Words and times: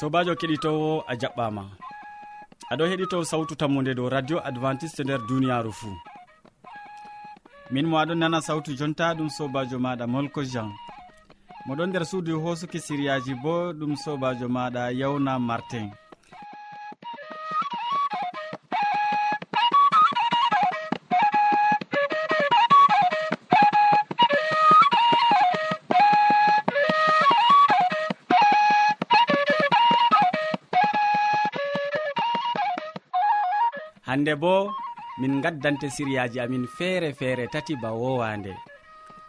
sobajo 0.00 0.32
keɗitowo 0.40 0.90
a 1.10 1.14
jaɓɓama. 1.20 1.62
Aɗo 2.72 2.84
heɗito 2.90 3.16
sawtu 3.30 3.54
tammude 3.60 3.92
dow 3.98 4.08
radio 4.14 4.38
adventiste 4.48 5.00
e 5.02 5.04
nder 5.04 5.20
duniyaru 5.28 5.72
fuu. 5.78 5.96
Min 7.72 7.86
mo 7.90 7.96
aɗon 8.02 8.18
nana 8.20 8.38
sawtu 8.46 8.70
jonta 8.78 9.14
ɗum 9.18 9.28
sobajo 9.36 9.76
maɗa 9.84 10.04
molko 10.12 10.40
jean. 10.52 10.70
Moɗon 11.66 11.88
nder 11.90 12.04
suudu 12.10 12.32
hosuki 12.44 12.78
siriyaji 12.86 13.32
bo 13.42 13.54
ɗum 13.78 13.92
sobajo 14.04 14.46
maɗa 14.56 14.82
yawna 15.00 15.32
martin. 15.48 15.86
hande 34.08 34.34
bo 34.42 34.72
min 35.20 35.40
gaddante 35.44 35.88
siriyaji 35.96 36.40
amin 36.40 36.64
feere 36.76 37.12
feere 37.12 37.44
tati 37.52 37.74
ba 37.76 37.90
wowande. 37.92 38.54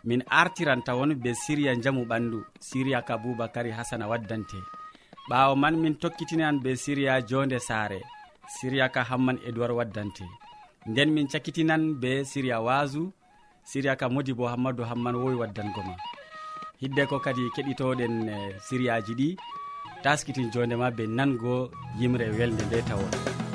Min 0.08 0.24
artiran 0.42 0.82
tawon 0.88 1.12
be 1.24 1.34
siriya 1.36 1.76
jamu 1.84 2.06
ɓandu 2.08 2.40
siriya 2.68 3.02
ka 3.08 3.18
boubacary 3.18 3.72
hasana 3.78 4.08
waddante. 4.08 4.56
Ɓawo 5.30 5.56
man 5.62 5.76
min 5.82 5.96
tokkitinan 6.02 6.56
be 6.64 6.72
siriya 6.84 7.22
jonde 7.30 7.60
saare 7.60 8.00
siriya 8.56 8.88
ka 8.94 9.04
hamman 9.10 9.38
edoird 9.48 9.72
waddante. 9.80 10.24
Nden 10.88 11.10
min 11.12 11.28
cakkitinan 11.28 12.00
be 12.02 12.24
siriya 12.32 12.58
wasu 12.68 13.12
siriya 13.70 13.96
ka 14.00 14.08
modi 14.10 14.34
bo 14.34 14.48
hammadou 14.48 14.86
hamman 14.90 15.16
wowi 15.22 15.36
waddango 15.42 15.82
ma. 15.88 15.96
Hidde 16.82 17.04
ko 17.10 17.20
kadi 17.20 17.44
keɗitoɗen 17.56 18.14
e, 18.30 18.38
siriyaji 18.68 19.14
ɗi 19.20 19.30
taskitin 20.04 20.52
jondema 20.54 20.88
be 20.98 21.04
nango 21.18 21.56
yimre 22.00 22.26
welde 22.38 22.64
nde 22.66 22.80
tawon. 22.88 23.49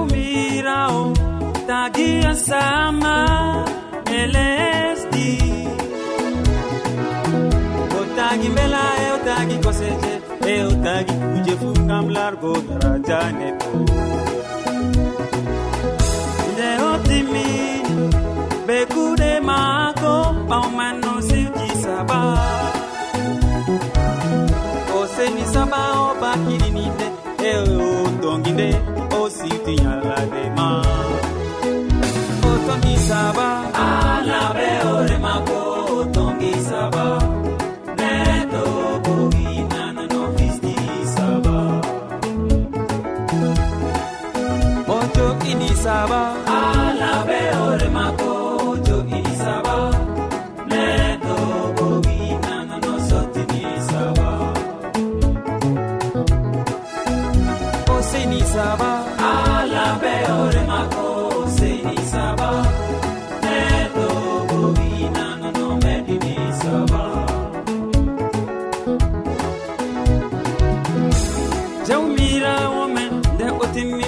jawmirawo 0.00 1.12
tagiya 1.66 2.34
sama 2.34 3.16
e 4.06 4.26
lesdi. 4.34 5.38
O 7.98 8.04
tagi 8.16 8.48
mbela 8.48 8.84
e 9.04 9.08
o 9.12 9.18
tagi 9.28 9.56
koseje 9.64 10.14
e 10.46 10.64
o 10.64 10.70
tagi 10.84 11.14
kuje 11.32 11.54
fu 11.60 11.72
gam 11.88 12.08
largo 12.16 12.52
darajane 12.68 13.48
neɗɗo 13.48 13.70
nde 16.52 16.68
o 16.88 16.90
timmini 17.06 17.58
be 18.66 18.78
kuɗe 18.92 19.30
ma 19.48 19.58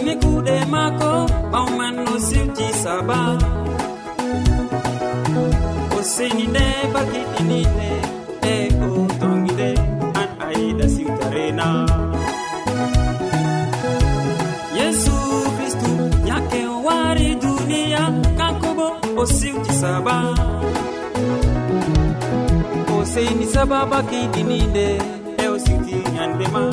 mi 0.05 0.15
kuuɗe 0.23 0.55
maako 0.73 1.11
ɓawman 1.53 1.95
no 2.05 2.15
siwti 2.27 2.67
saba 2.83 3.19
o 5.97 5.99
seni 6.13 6.45
nde 6.53 6.65
bakiɗinine 6.95 7.91
e 8.53 8.55
o 8.87 8.91
tongide 9.21 9.71
an 10.21 10.31
a 10.85 10.87
siwtarena 10.95 11.69
yesu 14.79 15.15
kristu 15.57 15.93
yake 16.31 16.61
o 16.73 16.77
wari 16.87 17.29
duniya 17.43 18.03
kanko 18.39 18.71
bo 18.79 18.89
o 19.23 19.25
siwti 19.37 19.73
saba 19.83 20.17
o 22.95 22.97
seni 23.13 23.47
saba 23.55 23.79
bakiɗininde 23.91 24.87
e 25.43 25.45
o 25.55 25.57
siwti 25.65 25.97
yandema 26.17 26.65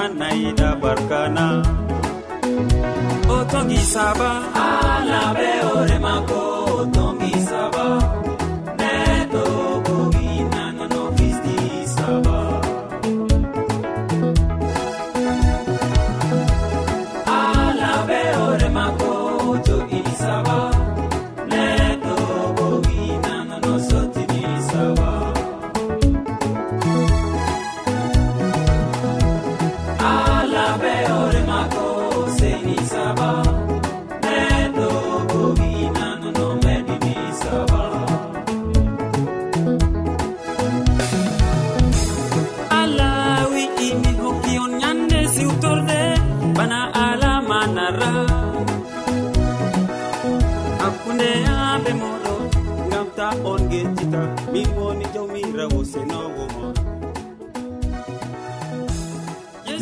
an 0.00 0.22
a 0.26 0.68
barkana. 0.82 1.46
otongisa 3.36 4.06
ba 4.18 4.32
ala 4.66 5.22
be 5.38 5.50
oremako 5.76 6.40
otongisa 6.80 7.60
ba 7.74 7.86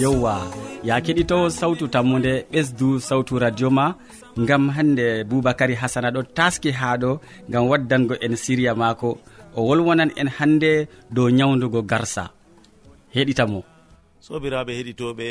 yewwa. 0.01 0.35
Ya 0.89 0.97
keɗitowo 1.05 1.47
sawtu 1.59 1.85
tammude 1.95 2.33
ɓesdu 2.53 2.89
sawtu 3.09 3.39
radio 3.39 3.69
ma 3.71 3.87
gam 4.49 4.65
hande 4.77 5.07
boubacary 5.29 5.75
hasana 5.81 6.09
ɗo 6.15 6.21
taski 6.37 6.71
ha 6.79 6.89
ɗo 7.03 7.11
gam 7.53 7.65
waddango 7.71 8.15
en 8.25 8.35
siriya 8.43 8.73
maako. 8.81 9.11
O 9.57 9.61
wolwonan 9.69 10.11
en 10.21 10.29
hande 10.37 10.71
dow 11.15 11.29
nyawdugo 11.37 11.81
garsa. 11.91 12.25
Heɗitamo 13.15 13.61
sobiraɓe 14.27 14.73
heɗitoɓe 14.79 15.27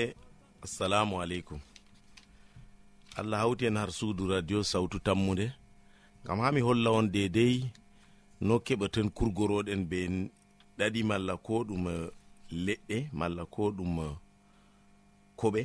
assalamu 0.66 1.16
aleykum. 1.22 1.60
Allah 3.20 3.40
hawti 3.44 3.66
en 3.68 3.78
har 3.78 3.92
suudu 3.98 4.24
radio 4.34 4.60
sawtu 4.72 4.98
tammude. 5.06 5.46
Gam 6.26 6.40
ha 6.44 6.52
mi 6.52 6.62
holla 6.62 6.90
on 6.92 7.08
dedei 7.16 7.56
no 8.42 8.56
keɓaten 8.66 9.08
kurgoroɗen 9.18 9.82
be 9.90 10.00
ɗaɗi 10.78 11.02
malla 11.10 11.34
ko 11.46 11.64
ɗum 11.68 11.84
eh, 11.88 12.10
leɗɗe 12.66 12.98
malla 13.20 13.44
ko 13.46 13.64
ɗum 13.78 13.94
eh, 14.06 14.16
hokkoɓe 15.40 15.62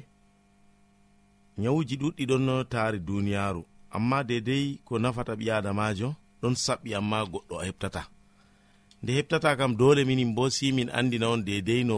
nyawuji 1.61 1.95
ɗuɗɗi 2.01 2.23
ɗon 2.31 2.43
no 2.47 2.55
taari 2.73 2.99
duniyaaru 3.07 3.63
amma 3.97 4.19
dedei 4.29 4.67
ko 4.87 4.93
nafata 5.03 5.33
ɓi 5.39 5.47
adamajo 5.57 6.09
ɗon 6.41 6.55
saɓɓi 6.65 6.91
amma 6.99 7.19
goɗɗo 7.33 7.55
heɓtata. 7.67 8.03
Nde 9.03 9.11
heɓtata 9.19 9.51
kam 9.59 9.73
dole 9.81 10.03
minin 10.09 10.31
bo 10.37 10.43
si 10.57 10.67
min 10.77 10.89
andina 10.99 11.27
on 11.35 11.43
dedei 11.49 11.83
no 11.91 11.97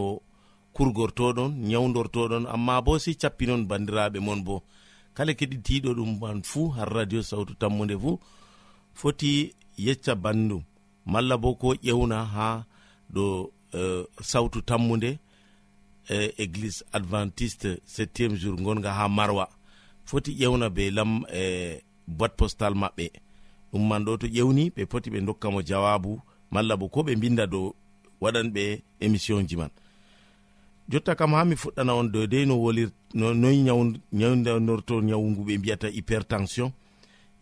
kurgortoɗon 0.76 1.50
nyawdortoɗon 1.68 2.44
amma 2.54 2.74
bo 2.86 2.92
si 3.04 3.10
cappinon 3.20 3.62
bandiraɓe 3.70 4.18
mon 4.26 4.40
bo. 4.46 4.54
Kala 5.16 5.32
keɗitiɗo 5.38 5.90
ɗum 5.98 6.10
man 6.20 6.38
fuu 6.50 6.68
har 6.76 6.88
radio 6.96 7.20
sawtu 7.30 7.52
tammude 7.60 7.94
fuu 8.02 8.14
foti 8.98 9.30
yecca 9.86 10.12
bandum 10.22 10.62
malla 11.12 11.34
bo 11.42 11.48
ko 11.60 11.68
ƴewna 11.84 12.18
ha 12.34 12.48
ɗo 13.14 13.24
uh, 13.42 13.78
eh, 13.78 14.02
sawtu 14.30 14.58
tammude 14.68 15.10
E 16.08 16.34
église 16.38 16.84
adventiste 16.92 17.80
septiéme 17.84 18.36
jour 18.36 18.56
gonga 18.56 18.92
ha 18.92 19.08
marwa. 19.08 19.48
Foti 20.04 20.32
ƴewna 20.38 20.70
be 20.70 20.90
lam 20.90 21.26
e 21.32 21.82
boite 22.06 22.36
postal 22.36 22.74
maɓɓe. 22.74 23.10
Ɗum 23.72 23.88
man 23.88 24.04
ɗo 24.04 24.16
to 24.18 24.26
ƴewni 24.26 24.70
ɓe 24.70 24.86
poti 24.86 25.10
ɓe 25.10 25.20
dokkamo 25.26 25.62
jawabu 25.62 26.20
malla 26.50 26.76
bo 26.76 26.88
ko 26.88 27.02
ɓe 27.02 27.16
binda 27.16 27.46
dow 27.46 27.74
waɗanɓe 28.20 28.82
émission 29.00 29.42
ji 29.48 29.56
man. 29.56 29.70
Jotta 30.88 31.16
kam 31.16 31.32
ha 31.34 31.44
mi 31.44 31.56
fuɗɗana 31.56 31.92
on 31.94 32.04
dedei 32.04 32.46
no 32.46 32.54
wolir 32.56 32.90
noyi 33.14 33.62
ñawdanorto 34.12 35.00
ñawu 35.02 35.44
ɓe 35.44 35.58
mbiyata 35.58 35.88
hypertension. 35.88 36.70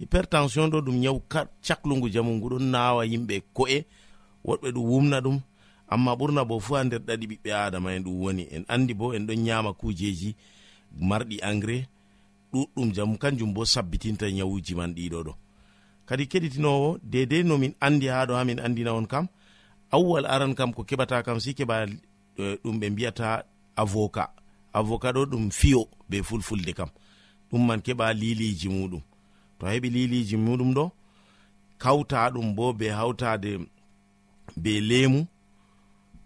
Hypertension 0.00 0.70
ɗo 0.70 0.80
ɗum 0.80 0.96
ñawu 1.00 1.22
caklugu 1.62 2.08
jamu 2.08 2.32
ngu 2.36 2.48
ɗon 2.48 2.62
nawa 2.70 3.04
yimɓe 3.04 3.42
ko'e 3.52 3.84
woɗɓe 4.44 4.72
ɗum 4.72 4.84
wumna 4.90 5.20
ɗum 5.20 5.40
amma 5.88 6.14
ɓurna 6.16 6.44
bo 6.44 6.60
fu 6.60 6.74
ha 6.74 6.84
nder 6.84 7.00
ɗaɗi 7.00 7.26
ɓiɓɓe 7.30 7.50
adama 7.66 7.94
en 7.96 8.02
ɗum 8.04 8.16
woni 8.22 8.42
en 8.50 8.64
andi 8.68 8.94
bo 8.94 9.12
en 9.14 9.26
ɗon 9.26 9.36
nyama 9.44 9.72
kujeji 9.72 10.34
marɗi 11.08 11.36
engrais 11.42 11.86
ɗuɗɗum 12.52 12.92
jam 12.94 13.16
kanjum 13.18 13.52
bo 13.54 13.64
sabbitinta 13.64 14.30
nyawuji 14.30 14.74
man 14.74 14.94
ɗiɗo 14.94 15.22
ɗo. 15.26 15.32
Kadi 16.06 16.26
keɗitinowo 16.26 16.98
dedei 17.02 17.42
nomin 17.42 17.74
andi 17.80 18.06
ha 18.08 18.26
ɗo 18.26 18.34
ha 18.36 18.44
min 18.44 18.58
andina 18.60 18.92
on 18.94 19.06
kam 19.06 19.26
awwal 19.90 20.26
aran 20.26 20.54
kam 20.54 20.72
ko 20.72 20.82
keɓata 20.84 21.22
kam 21.24 21.40
si 21.40 21.52
keɓa 21.54 21.86
eh, 22.38 22.56
ɗum 22.64 22.78
ɓe 22.80 22.90
mbiyata 22.90 23.44
avocat 23.76 24.30
avocat 24.72 25.14
ɗo 25.14 25.24
ɗum 25.26 25.50
fiyo 25.50 25.88
be 26.08 26.22
fulfulde 26.22 26.72
kam. 26.74 26.88
Ɗum 27.50 27.66
man 27.66 27.80
keɓa 27.80 28.12
liliji 28.12 28.68
muɗum. 28.68 29.02
To 29.58 29.66
a 29.66 29.70
heɓi 29.74 29.88
liliji 29.90 30.36
muɗum 30.36 30.74
ɗo 30.74 30.90
kawta 31.78 32.30
ɗum 32.30 32.54
bo 32.54 32.72
be 32.72 32.86
hawtade 32.90 33.58
be 34.56 34.80
lemu 34.80 35.26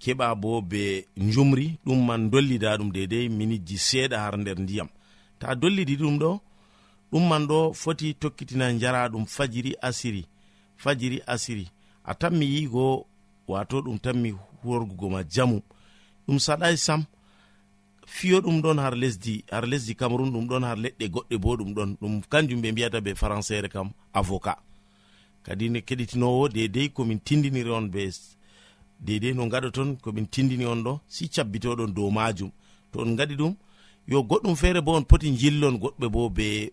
keɓa 0.03 0.35
bo 0.43 0.61
be 0.71 1.07
jumri 1.17 1.67
ɗum 1.85 2.01
man 2.07 2.31
dollida 2.31 2.77
ɗum 2.79 2.91
dedei 2.93 3.29
miniji 3.29 3.77
seeɗa 3.79 4.19
har 4.25 4.35
nder 4.39 4.59
ndiyam. 4.61 4.89
Ta 5.39 5.55
dollidi 5.55 5.97
ɗum 6.01 6.19
ɗo 6.19 6.31
ɗum 7.13 7.25
man 7.29 7.47
ɗo 7.47 7.73
foti 7.83 8.15
tokkitina 8.21 8.67
jara 8.81 9.09
ɗum 9.13 9.25
fajiri 9.27 9.73
asiri 9.89 10.23
fajiri 10.77 11.19
asiri. 11.27 11.67
A 12.05 12.13
tanmi 12.15 12.47
yigo 12.55 13.07
wato 13.49 13.77
ɗum 13.85 13.99
tanmi 13.99 14.31
worgugo 14.65 15.09
ma 15.11 15.23
jamu. 15.35 15.59
Ɗum 16.27 16.39
saɗai 16.39 16.77
sam 16.77 17.05
fiyo 18.07 18.41
ɗum 18.41 18.61
ɗon 18.63 18.79
har 18.79 18.95
lesdi 18.97 19.45
har 19.51 19.67
lesdi 19.67 19.95
cameron 19.95 20.31
ɗum 20.33 20.47
ɗon 20.49 20.63
har 20.65 20.77
leɗɗe 20.79 21.07
goɗɗe 21.15 21.37
bo 21.43 21.57
ɗum 21.57 21.71
ɗon. 21.75 21.97
Ɗum 22.01 22.21
kanjum 22.31 22.61
ɓe 22.63 22.73
mbiyata 22.73 23.01
be 23.01 23.15
françaire 23.15 23.69
kam 23.69 23.91
avocat 24.13 24.59
kadi 25.49 25.69
ne 25.71 25.81
keɗitinowo 25.81 26.49
dedei 26.49 26.89
komin 26.89 27.21
tindiniri 27.21 27.71
on 27.71 27.89
be 27.89 28.11
dedei 29.01 29.35
no 29.35 29.49
gaɗoton 29.49 29.97
komin 30.03 30.27
tindini 30.27 30.65
on 30.67 30.83
ɗo 30.83 31.01
si 31.09 31.29
cabbitoɗon 31.29 31.95
dow 31.95 32.11
majum. 32.11 32.51
To 32.93 33.01
on 33.01 33.17
gaɗi 33.17 33.37
ɗum 33.37 33.55
yo 34.07 34.23
goɗɗum 34.23 34.57
feere 34.57 34.81
bo 34.81 34.93
on 34.97 35.05
poti 35.05 35.31
jillon 35.37 35.79
goɗɓe 35.79 36.09
bo 36.11 36.29
be 36.31 36.73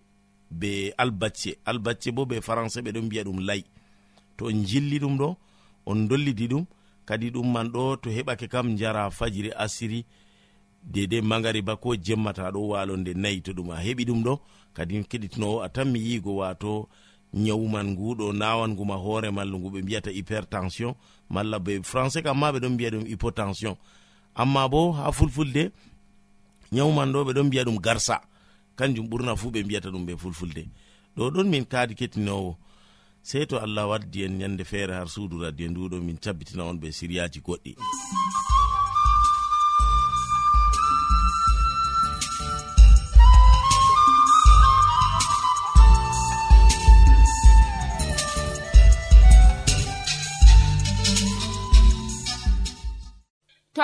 be 0.50 0.94
albacce. 0.98 1.58
Albacce 1.66 2.12
bo 2.12 2.26
be 2.26 2.40
français 2.42 2.82
ɓe 2.82 2.92
ɗon 2.92 3.06
mbiya 3.06 3.24
ɗum 3.24 3.40
lay. 3.40 3.64
To 4.38 4.46
on 4.46 4.64
jilli 4.66 5.00
ɗum 5.00 5.18
ɗo 5.18 5.36
on 5.86 6.08
dollidi 6.08 6.48
ɗum 6.48 6.66
kadi 7.06 7.30
ɗum 7.32 7.52
man 7.52 7.68
ɗo 7.72 7.98
to 8.02 8.10
heɓake 8.10 8.48
kam 8.50 8.76
jara 8.78 9.10
fajiri 9.12 9.52
asiri 9.58 10.06
dedei 10.84 11.22
magari 11.22 11.62
ba 11.62 11.76
ko 11.76 11.96
jemmata 11.96 12.52
ɗo 12.52 12.68
walo 12.70 12.98
nde 12.98 13.14
nayi 13.14 13.42
to 13.42 13.54
ɗum 13.54 13.70
a 13.72 13.78
heɓi 13.82 14.06
ɗum 14.06 14.24
ɗo 14.24 14.40
kadi 14.74 15.04
keɗitinowo 15.04 15.62
a 15.64 15.70
tan 15.70 15.92
mi 15.92 16.00
yigo 16.00 16.36
wato 16.36 16.90
ñawuman 17.36 17.88
nguɗo 17.94 18.34
nawanguma 18.34 18.96
hoore 18.96 19.30
malla 19.32 19.58
ngu 19.58 19.70
ɓe 19.74 19.82
mbiyata 19.82 20.12
hypertension 20.12 20.94
malla 21.30 21.60
be 21.60 21.80
français 21.84 22.24
kam 22.24 22.38
ma 22.40 22.52
ɓe 22.52 22.60
ɗon 22.60 22.74
mbiya 22.74 22.90
ɗum 22.92 23.06
hypotension. 23.08 23.76
Amma 24.36 24.68
bo 24.70 24.92
ha 24.92 25.12
fulfulde 25.12 25.72
ñawman 26.72 27.12
ɗo 27.14 27.20
ɓe 27.26 27.32
ɗon 27.34 27.48
mbiya 27.48 27.64
ɗum 27.64 27.78
garsa. 27.80 28.22
Kanjum 28.78 29.08
ɓurna 29.10 29.36
fu 29.36 29.50
ɓe 29.52 29.64
mbiyata 29.64 29.90
ɗum 29.92 30.06
ɓe 30.08 30.18
fulfulde. 30.18 30.64
Ɗo 31.18 31.30
ɗon 31.32 31.48
min 31.50 31.66
kaadi 31.66 31.96
kettinowo. 31.96 32.58
Sey 33.22 33.46
to 33.48 33.58
allah 33.60 33.88
waddi 33.90 34.24
en 34.24 34.38
ñande 34.40 34.64
feere 34.64 34.94
har 34.94 35.08
suudu 35.10 35.42
radio 35.42 35.68
nduɗo 35.70 36.00
min 36.02 36.18
cabbitina 36.18 36.64
on 36.64 36.76
ɓe 36.80 36.92
siriyaji 36.92 37.40
goɗɗi. 37.42 37.76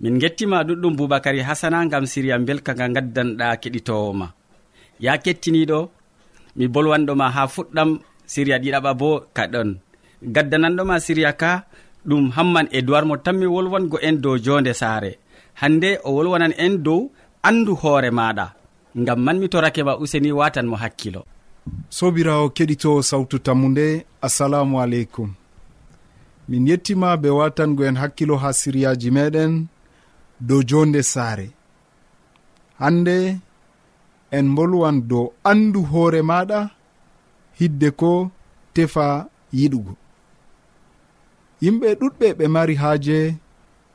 min 0.00 0.18
gettima 0.22 0.64
ɗuɗɗum 0.68 0.94
boubacary 0.98 1.40
hasana 1.48 1.86
gam 1.92 2.04
siriya 2.12 2.38
belka 2.38 2.72
nga 2.74 2.86
gaddanɗa 2.96 3.56
keɗitowoma 3.62 4.26
ya 5.04 5.12
kettiniɗo 5.24 5.78
mi 6.56 6.64
bolwanɗoma 6.74 7.26
ha 7.34 7.42
fuɗɗam 7.54 7.90
siriya 8.32 8.56
ɗiɗaɓa 8.62 8.90
bo 9.00 9.10
kaɗon 9.36 9.70
gaddananɗoma 10.34 11.00
siriya 11.00 11.32
ka 11.40 11.50
ɗum 12.08 12.30
hamman 12.36 12.66
edoird 12.78 13.06
mo 13.06 13.16
tanmi 13.16 13.46
wolwango 13.46 13.98
en 14.00 14.16
dow 14.22 14.36
jonde 14.38 14.72
saare. 14.80 15.12
Hande 15.60 15.90
o 16.04 16.08
wolwanan 16.16 16.54
en 16.64 16.74
dow 16.86 17.10
andu 17.42 17.72
hoore 17.82 18.10
maɗa 18.18 18.46
ngam 19.00 19.20
man 19.24 19.38
mi 19.40 19.48
torake 19.52 19.82
ma 19.84 19.94
useni 20.02 20.30
watan 20.32 20.66
mo 20.70 20.76
hakkilo. 20.82 21.22
Sobirawo 21.90 22.46
keɗitowo 22.56 23.00
sawtu 23.10 23.36
tammu 23.46 23.68
nde 23.68 23.86
assalamu 24.26 24.80
aleykum. 24.82 25.30
Min 26.48 26.66
yettima 26.70 27.16
be 27.22 27.28
watangoen 27.38 27.96
hakkilo 28.02 28.36
ha 28.42 28.50
siriyaji 28.60 29.10
meɗen. 29.16 29.52
dow 30.40 30.62
jonde 30.62 31.02
saare. 31.02 31.50
Hande 32.78 33.40
en 34.30 34.46
bolwan 34.56 35.00
dow 35.08 35.32
andu 35.50 35.80
hoore 35.90 36.20
maɗa 36.30 36.60
hidde 37.58 37.88
ko 38.00 38.30
tefa 38.74 39.06
yiɗugo. 39.58 39.92
Yimɓe 41.62 41.88
ɗuɗɓe 42.00 42.26
ɓe 42.38 42.44
mari 42.54 42.74
haaje 42.82 43.18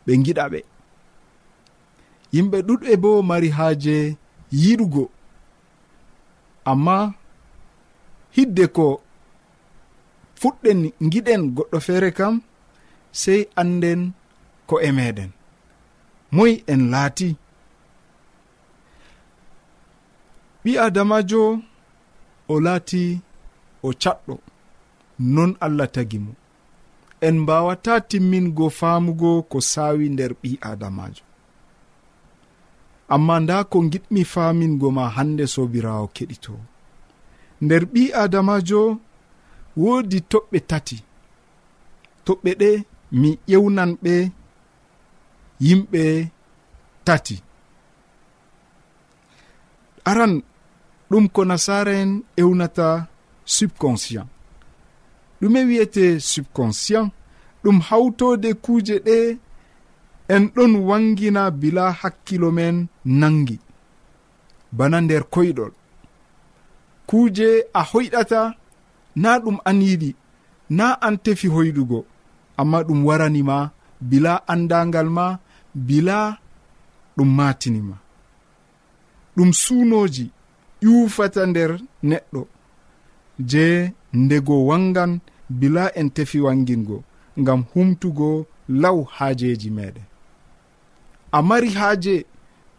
ɓe 0.05 0.11
giɗa 0.25 0.45
ɓe. 0.51 0.59
Yimɓe 2.33 2.57
ɗuɗɓe 2.67 2.91
bo 3.03 3.09
mari 3.29 3.49
haaje 3.57 3.95
yiɗugo. 4.61 5.03
Amma 6.71 7.13
hidde 8.35 8.65
ko 8.75 8.87
fuɗɗen 10.39 10.79
giɗen 11.11 11.41
goɗɗo 11.55 11.77
feere 11.85 12.09
kam 12.17 12.33
sey 13.21 13.41
anden 13.61 14.01
ko 14.67 14.75
e 14.87 14.89
meɗen 14.97 15.31
moy 16.35 16.53
en 16.73 16.81
laati. 16.93 17.29
Ɓi 20.63 20.71
adamajo 20.85 21.41
o 22.53 22.55
laati 22.65 23.03
o 23.83 23.89
caɗɗo 24.01 24.35
non 25.33 25.51
allah 25.65 25.89
tagi 25.95 26.19
mo. 26.25 26.33
En 27.27 27.35
mbawata 27.43 27.93
timmingo 28.09 28.65
faamugo 28.79 29.31
ko 29.51 29.57
saawi 29.71 30.05
nder 30.13 30.31
ɓi 30.41 30.51
adamajo 30.69 31.23
amma 33.13 33.35
nda 33.43 33.57
ko 33.71 33.77
giɗmi 33.91 34.21
faamingo 34.33 34.87
ma 34.97 35.03
hande 35.15 35.45
sobirawo 35.53 36.05
keɗito 36.15 36.53
nder 37.63 37.83
ɓi 37.93 38.03
adamajo 38.23 38.81
woodi 39.81 40.19
toɓɓe 40.31 40.59
tati. 40.69 40.97
Toɓɓe 42.25 42.51
ɗe 42.61 42.69
mi 43.19 43.29
ƴewnan 43.49 43.91
ɓe 44.03 44.13
yimɓe 45.65 46.03
tati. 47.05 47.35
Aran 50.09 50.33
ɗum 51.09 51.25
ko 51.29 51.41
nasara 51.45 51.93
en 52.01 52.11
ewnata 52.41 53.07
subconscient. 53.45 54.27
Ɗume 55.41 55.59
wiyete 55.67 56.19
subconscient 56.19 57.11
ɗum 57.63 57.77
hawtode 57.87 58.49
kuuje 58.63 58.95
ɗe 59.05 59.17
en 60.33 60.43
ɗon 60.55 60.71
wangina 60.87 61.51
bila 61.51 61.91
hakkilo 61.91 62.51
men 62.51 62.87
nangi. 63.05 63.57
Bana 64.71 64.97
nder 65.01 65.23
koyɗol. 65.33 65.71
Kuuje 67.07 67.47
a 67.73 67.81
hoyɗata 67.89 68.41
na 69.15 69.39
ɗum 69.43 69.57
an 69.65 69.79
yiɗi 69.81 70.15
na 70.69 70.85
an 71.05 71.15
tefi 71.23 71.47
hoyɗugo 71.47 71.99
amma 72.57 72.79
ɗum 72.87 72.99
waranima 73.07 73.71
bila 74.09 74.33
andagal 74.47 75.09
ma 75.17 75.39
bila 75.75 76.37
ɗum 77.17 77.29
matinima. 77.35 77.97
Ɗum 79.35 79.53
sunoji 79.53 80.31
ƴufata 80.83 81.41
nder 81.45 81.71
neɗɗo 82.03 82.41
je 83.49 83.93
ndego 84.13 84.55
wangan 84.67 85.19
bila 85.49 85.83
en 85.99 86.09
tefi 86.15 86.39
wangingo 86.45 87.03
ngam 87.39 87.63
humtugo 87.73 88.45
law 88.69 88.97
haajeji 89.15 89.69
meɗen. 89.77 90.03
A 91.31 91.41
mari 91.41 91.69
haaje 91.77 92.25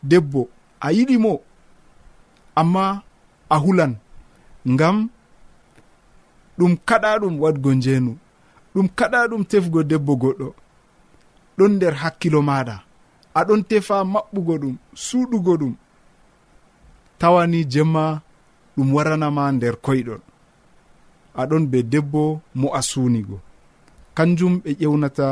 debbo 0.03 0.49
a 0.81 0.89
yiɗi 0.97 1.17
mo 1.19 1.41
amma 2.61 3.03
a 3.49 3.57
hulan 3.59 3.93
ngam 4.73 5.09
ɗum 6.59 6.73
kaɗa 6.89 7.11
ɗum 7.21 7.35
wadgo 7.43 7.71
njeenu 7.75 8.13
ɗum 8.75 8.89
kaɗa 8.99 9.19
ɗum 9.31 9.43
tefgo 9.51 9.81
debbo 9.91 10.13
goɗɗo. 10.23 10.49
ɗon 11.57 11.73
nder 11.77 11.95
hakkilo 12.03 12.41
maɗa 12.49 12.77
aɗon 13.39 13.61
tefa 13.69 13.97
maɓɓugo 14.13 14.55
ɗum 14.63 14.75
suuɗugo 15.05 15.53
ɗum. 15.61 15.75
Tawani 17.19 17.61
jemma 17.73 18.05
ɗum 18.77 18.89
waranama 18.95 19.43
nder 19.57 19.75
koyɗol 19.85 20.21
aɗon 21.41 21.63
be 21.71 21.79
debbo 21.93 22.23
mo 22.61 22.69
a 22.75 22.81
sunigo 22.91 23.37
kanjum 24.17 24.55
ɓe 24.63 24.71
ƴewnata 24.81 25.29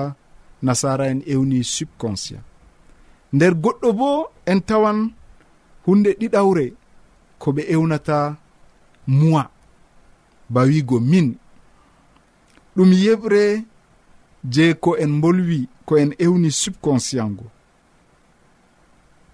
nasara 0.62 1.04
en 1.12 1.20
ewni 1.32 1.58
subconscient. 1.74 2.44
Nder 3.34 3.52
goɗɗo 3.62 3.88
bo 3.98 4.08
en 4.50 4.60
tawan 4.68 4.98
hunde 5.86 6.10
ɗiɗawre 6.20 6.64
ko 7.40 7.48
ɓe 7.56 7.62
ewnata 7.74 8.36
muwa 9.06 9.42
ba 10.52 10.60
wigo 10.68 10.96
min. 11.10 11.28
Ɗum 12.76 12.90
yeɓre 13.02 13.42
je 14.52 14.64
ko 14.82 14.90
en 14.96 15.20
bolwi 15.22 15.68
ko 15.90 15.98
en 15.98 16.12
ewni 16.18 16.50
subconscient 16.52 17.34
go 17.38 17.46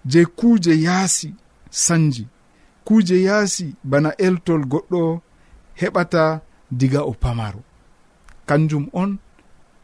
je 0.05 0.25
kuuje 0.25 0.73
yaasi 0.81 1.35
sanji 1.69 2.27
kuuje 2.85 3.21
yaasi 3.27 3.75
bana 3.83 4.09
eltol 4.17 4.63
goɗɗo 4.71 5.21
heɓata 5.79 6.23
diga 6.79 7.01
o 7.03 7.13
pamaro 7.21 7.61
kanjum 8.47 8.85
on 9.01 9.11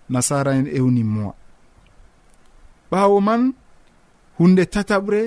nasara 0.09 0.51
en 0.59 0.67
ewni 0.77 1.03
moa 1.03 1.33
ɓaawo 2.91 3.17
man 3.27 3.53
hunde 4.39 4.63
tataɓre 4.73 5.21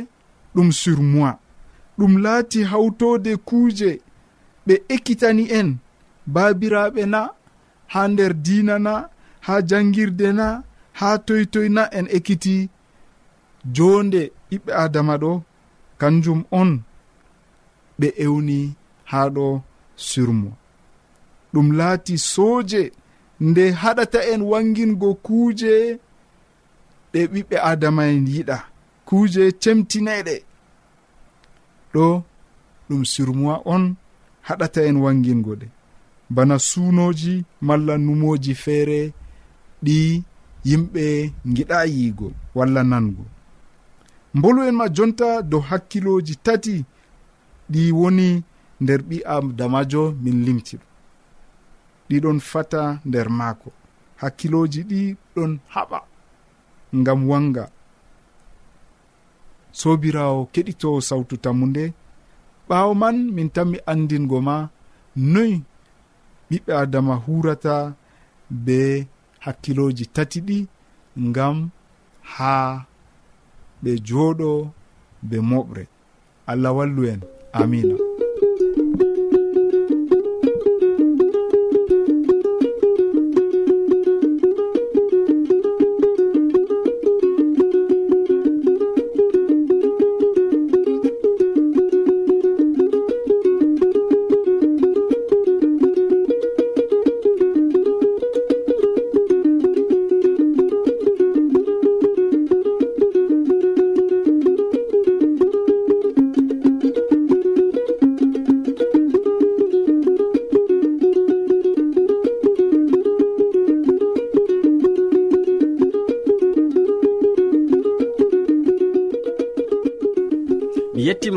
ɗum 0.54 0.68
sur 0.80 1.00
moi 1.12 1.32
ɗum 1.98 2.12
laati 2.24 2.60
hawtode 2.70 3.32
kuuje 3.48 3.90
ɓe 4.66 4.74
ekkitani 4.94 5.44
en 5.58 5.68
baabiraɓe 6.34 7.02
na 7.06 7.20
ha 7.92 8.00
nder 8.08 8.32
diina 8.44 8.78
na 8.86 8.94
ha 9.46 9.54
jangirde 9.68 10.28
na 10.32 10.46
ha 10.98 11.08
toytoyna 11.26 11.82
en 11.98 12.06
ekkiti 12.16 12.56
jonde 13.76 14.20
ɓiɓɓe 14.48 14.72
adama 14.84 15.14
ɗo 15.22 15.32
kanjum 16.00 16.40
on 16.60 16.70
ɓe 17.98 18.08
ewni 18.24 18.58
ha 19.10 19.20
ɗo 19.34 19.46
surmo 20.08 20.50
ɗum 21.52 21.68
laati 21.78 22.14
sooje 22.32 22.82
nde 23.40 23.64
haɗata 23.80 24.20
en 24.32 24.42
wangingo 24.50 25.08
kuuje 25.26 25.72
ɗe 27.12 27.20
ɓiɓɓe 27.32 27.56
adama 27.70 28.02
en 28.14 28.26
yiɗa. 28.34 28.58
Kuuje 29.06 29.42
cemtineɗe 29.62 30.34
ɗo 31.94 32.06
ɗum 32.88 33.02
surmoi 33.12 33.56
on 33.74 33.84
haɗata 34.46 34.80
en 34.88 34.96
wangingo 35.04 35.52
ɗe 35.60 35.66
bana 36.34 36.56
suunoji 36.68 37.34
malla 37.66 37.94
numoji 37.98 38.52
feere 38.62 39.00
ɗi 39.84 40.22
yimɓe 40.68 41.04
giɗa 41.54 41.78
yiigo 41.94 42.28
walla 42.56 42.82
nango. 42.90 43.24
Mbolu 44.36 44.60
en 44.68 44.74
ma 44.78 44.86
jonta 44.96 45.28
dow 45.50 45.62
hakkiloji 45.68 46.34
tati 46.46 46.74
ɗi 47.72 47.82
woni 47.98 48.28
nder 48.82 49.00
ɓi 49.08 49.16
adamajo 49.34 50.02
min 50.22 50.36
limtiɗo. 50.46 50.86
Ɗiɗon 52.08 52.38
fata 52.50 52.80
nder 53.08 53.28
maako. 53.38 53.68
Hakkiloji 54.20 54.80
ɗi 54.90 55.00
ɗon 55.34 55.52
haɓa 55.74 55.98
ngam 56.98 57.20
wanga 57.30 57.64
sobirawo 59.80 60.40
keɗito 60.52 60.88
sawtu 61.08 61.34
tammu 61.44 61.64
nde 61.70 61.84
ɓaawo 62.68 62.92
man 63.02 63.16
min 63.36 63.48
tanmi 63.54 63.78
andingo 63.92 64.38
ma 64.48 64.56
noyi 65.32 65.56
ɓiɓɓe 66.48 66.72
adama 66.82 67.14
hurata 67.24 67.74
be 68.64 68.78
hakkiloji 69.46 70.04
tati 70.14 70.38
ɗi 70.48 70.58
ngam 71.28 71.56
ha 72.32 72.52
ɓe 73.82 73.90
jooɗo 74.06 74.48
be 75.28 75.36
moɓre. 75.50 75.82
Allah 76.50 76.72
wallu 76.76 77.02
en. 77.12 77.20
Amina. 77.58 77.94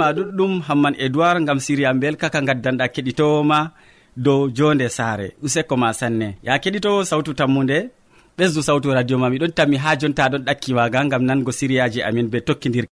ma 0.10 0.16
ɗuɗɗum 0.18 0.54
hamman 0.68 0.96
edoird 1.06 1.46
gam 1.48 1.60
siriya 1.66 1.94
bel 2.02 2.16
kaka 2.22 2.42
gaddanɗa 2.48 2.86
keɗitowoma 2.94 3.60
dow 4.18 4.50
jonde 4.58 4.88
saare. 4.90 5.28
Useko 5.46 5.76
ma 5.78 5.94
sanne. 5.94 6.28
Ya 6.44 6.54
keɗitowo 6.64 7.04
sawtu 7.10 7.34
tammude 7.40 7.78
ɓesdu 8.38 8.62
sawtu 8.68 8.94
radio 8.98 9.18
ma 9.18 9.30
miɗon 9.30 9.52
tammi 9.58 9.78
ha 9.84 9.96
jonta 10.00 10.30
ɗon 10.32 10.44
ɗakkiwaga 10.48 11.00
gam 11.12 11.24
nango 11.28 11.52
siriyaji 11.52 12.00
amin 12.08 12.28
be 12.32 12.40
tokkidir 12.48 12.86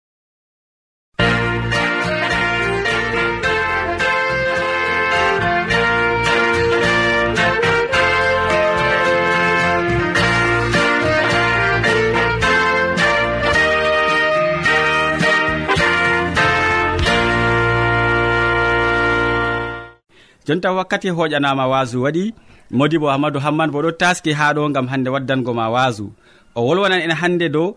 jonta 20.47 20.73
wakkati 20.79 21.09
hoƴanama 21.17 21.65
wasu 21.73 21.97
waɗi 22.05 22.25
modi 22.71 22.97
bo 22.99 23.07
hammadou 23.13 23.41
hamman 23.45 23.71
bo 23.73 23.79
ɗo 23.85 23.91
taski 24.01 24.31
ha 24.39 24.47
ɗo 24.57 24.63
gam 24.75 24.87
hande 24.93 25.09
waddango 25.15 25.53
ma 25.59 25.67
wasu. 25.75 26.07
O 26.57 26.61
wolwanan 26.67 27.01
en 27.07 27.15
hande 27.21 27.47
dow 27.55 27.69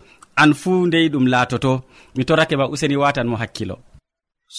an 0.42 0.50
fuu 0.60 0.86
ndey 0.86 1.06
ɗum 1.12 1.26
laatoto. 1.32 1.72
Mi 2.16 2.22
torake 2.28 2.54
ma 2.56 2.64
useni 2.72 2.96
watan 3.02 3.26
mo 3.30 3.36
hakkilo. 3.42 3.76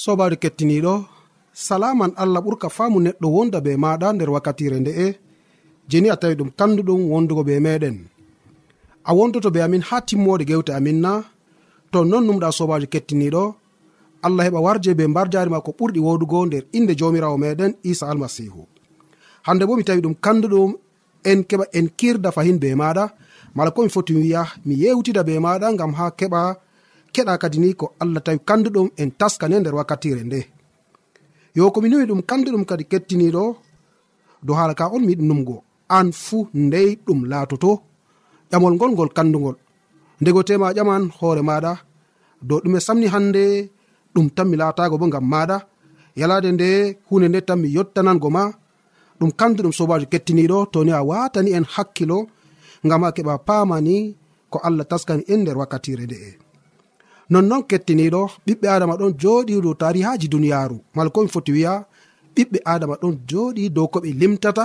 Sobajo 0.01 0.35
kettiniɗo 0.43 0.93
salaman 1.53 2.11
allah 2.21 2.41
ɓurka 2.45 2.67
faamu 2.75 2.99
neɗɗo 3.05 3.27
wonda 3.35 3.59
be 3.65 3.71
maɗa 3.83 4.07
nder 4.13 4.29
wakkatire 4.35 4.77
nde'e 4.79 5.07
jeni 5.89 6.07
a 6.13 6.15
tawi 6.21 6.35
ɗum 6.39 6.49
kanduɗum 6.59 7.01
wondugo 7.11 7.43
be 7.47 7.53
meɗen. 7.65 7.97
A 9.09 9.11
wondoto 9.17 9.49
be 9.55 9.59
amin 9.65 9.81
ha 9.87 9.97
timmode 10.07 10.43
gewte 10.49 10.71
amin 10.79 10.99
na. 11.05 11.13
To 11.91 11.99
non 12.09 12.23
numɗa 12.27 12.49
sobajo 12.57 12.87
kettiniɗo 12.93 13.43
allah 14.25 14.43
heɓa 14.47 14.59
warje 14.65 14.91
be 14.97 15.07
mbar 15.07 15.27
jari 15.33 15.49
ma 15.49 15.61
ko 15.61 15.71
ɓurɗi 15.77 15.99
wodugo 16.05 16.45
nder 16.45 16.63
inde 16.77 16.93
jamirawo 16.99 17.37
meɗen 17.43 17.71
isa 17.83 18.05
almasihu. 18.11 18.61
Hande 19.47 19.63
bo 19.67 19.75
mi 19.77 19.83
tawi 19.83 20.01
ɗum 20.01 20.15
kanduɗum 20.25 20.71
en 21.29 21.39
keɓa 21.49 21.65
en 21.77 21.87
kirda 21.99 22.29
fahin 22.35 22.57
be 22.59 22.75
maɗa. 22.81 23.05
Mala 23.55 23.71
komi 23.71 23.89
foti 23.89 24.13
mi 24.13 24.21
wiya 24.21 24.41
mi 24.65 24.73
yewtida 24.83 25.23
be 25.27 25.33
maɗa 25.45 25.67
gam 25.79 25.93
ha 25.97 26.05
keɓa 26.19 26.41
keɗa 27.13 27.33
kadi 27.41 27.57
ni 27.59 27.73
ko 27.79 27.85
allah 28.01 28.21
tawi 28.25 28.39
kanduɗum 28.47 28.87
en 29.01 29.09
taskane 29.19 29.55
nder 29.59 29.75
wakkatire 29.77 30.23
nde. 30.23 30.39
Yo 31.55 31.71
komi 31.73 31.89
nuwi 31.89 32.05
ɗum 32.09 32.21
kanduɗum 32.29 32.63
kadi 32.69 32.83
kettiniɗo 32.91 33.43
dow 34.45 34.55
hala 34.59 34.73
ka 34.79 34.85
on 34.95 35.03
mi 35.05 35.13
yiɗi 35.13 35.25
numgo 35.29 35.55
an 35.97 36.07
fuu 36.23 36.47
ndey 36.53 36.89
ɗum 37.05 37.19
laatoto. 37.31 37.71
Ƴamol 38.51 38.73
ngol 38.75 38.91
ngol 38.93 39.09
kandugol 39.17 39.55
ndego 40.21 40.43
tema 40.47 40.73
ƴaman 40.77 41.03
hoore 41.17 41.41
maɗa. 41.49 41.73
Dow 42.47 42.59
ɗume 42.63 42.79
samni 42.87 43.07
hande 43.13 43.43
ɗum 44.13 44.27
tan 44.35 44.47
mi 44.49 44.55
laatago 44.61 44.95
bo 45.01 45.05
gam 45.13 45.25
maɗa 45.33 45.57
yalade 46.19 46.49
nde 46.55 46.69
hunde 47.07 47.27
nde 47.29 47.39
tan 47.47 47.57
mi 47.61 47.67
yottanango 47.77 48.29
ma. 48.35 48.43
Ɗum 49.19 49.31
kandu 49.39 49.59
ɗum 49.63 49.73
sobajo 49.77 50.05
kettiniɗo 50.11 50.57
toni 50.73 50.91
a 50.99 51.01
watani 51.09 51.49
en 51.57 51.65
hakkilo 51.73 52.17
gam 52.89 53.03
a 53.07 53.09
keɓa 53.15 53.33
pamani 53.47 53.95
ko 54.51 54.57
allah 54.67 54.85
taskani 54.91 55.23
en 55.33 55.39
nder 55.41 55.57
wakkatire 55.61 56.05
nde'e 56.07 56.31
nonnon 57.31 57.61
kettiniɗo 57.69 58.21
ɓiɓɓe 58.45 58.67
adama 58.75 58.95
ɗon 58.99 59.13
joɗi 59.21 59.53
dow 59.65 59.75
tarihaji 59.81 60.27
duniyaru 60.33 60.77
mala 60.95 61.09
komi 61.15 61.29
foti 61.33 61.51
wiya 61.55 61.73
ɓiɓɓe 62.35 62.57
adama 62.73 62.95
ɗon 63.01 63.15
joɗi 63.29 63.63
dow 63.75 63.87
ko 63.93 63.97
ɓe 64.03 64.09
limtata 64.21 64.63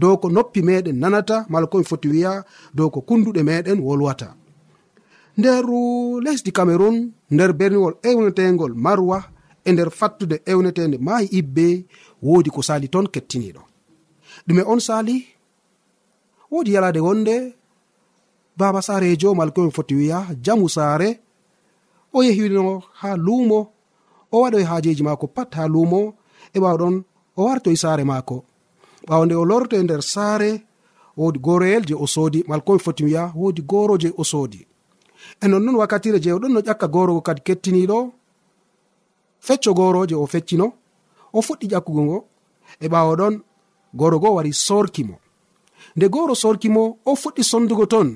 dow 0.00 0.16
ko 0.18 0.28
noppi 0.28 0.60
meɗen 0.62 0.96
nanata. 1.02 1.46
Mala 1.48 1.66
komi 1.66 1.84
foti 1.84 2.08
wiya 2.12 2.32
dow 2.74 2.88
ko 2.90 3.00
kunduɗe 3.08 3.42
meɗen 3.48 3.78
wolwata. 3.86 4.28
Nder 5.38 5.64
lesdi 6.24 6.50
cameron 6.52 6.96
nder 7.34 7.50
berniwol 7.58 7.94
ewnetegol 8.08 8.72
marwa 8.84 9.18
e 9.64 9.70
nder 9.72 9.90
fattude 9.98 10.36
ewnetede 10.52 10.96
maayi 11.06 11.26
ibbe 11.38 11.66
woodi 12.26 12.50
ko 12.54 12.60
sali 12.68 12.86
ton 12.92 13.06
kettiniɗo 13.14 13.62
ɗume 14.46 14.62
on 14.72 14.80
sali 14.88 15.16
woodi 16.52 16.70
yalade 16.74 17.00
wonde 17.06 17.34
baba 18.58 18.80
sarejo 18.86 19.32
e 19.32 19.36
malkomi 19.38 19.70
foti 19.76 19.94
wiya 19.98 20.18
jamu 20.44 20.68
saare 20.76 21.08
o 22.16 22.22
yehino 22.26 22.82
ha 23.00 23.16
luumo 23.16 23.60
o 24.32 24.36
waɗoy 24.42 24.64
hajeji 24.70 25.02
maako 25.02 25.26
pat 25.26 25.54
ha 25.54 25.64
luumo 25.68 26.14
e 26.54 26.58
ɓawɗon 26.62 26.94
o 27.36 27.44
wartoy 27.44 27.76
saare 27.76 28.04
maako. 28.04 28.36
Ɓawo 29.06 29.24
nde 29.24 29.34
o 29.34 29.44
lorto 29.44 29.76
e 29.76 29.82
nder 29.82 30.02
saare 30.02 30.50
wodi 31.16 31.38
goroyel 31.38 31.84
je 31.88 31.94
o 31.94 32.06
soodi 32.06 32.44
malkomi 32.48 32.78
foti 32.84 33.04
wiya 33.04 33.32
wodi 33.40 33.62
goro 33.62 33.94
je 34.02 34.12
o 34.16 34.24
soodi. 34.24 34.60
e 35.42 35.46
nonnon 35.48 35.76
wakkatire 35.80 36.18
jewɗon 36.24 36.52
no 36.52 36.60
ƴakka 36.60 36.86
gorowo 36.94 37.20
kadi 37.26 37.40
kettiniɗo 37.46 37.98
fecco 39.46 39.70
goroje 39.78 40.14
o 40.14 40.26
feccino 40.26 40.66
o 41.32 41.38
fuɗɗi 41.46 41.66
ƴakkugo 41.72 42.02
ngo 42.06 42.18
e 42.84 42.86
ɓawo 42.92 43.12
ɗon 43.20 43.34
goro 43.94 44.18
go 44.18 44.34
wari 44.36 44.52
sorkimo 44.52 45.16
nde 45.96 46.06
goro 46.14 46.34
sorkimo 46.34 46.82
o 47.04 47.12
fuɗɗi 47.22 47.42
sondugo 47.50 47.86
ton 47.86 48.08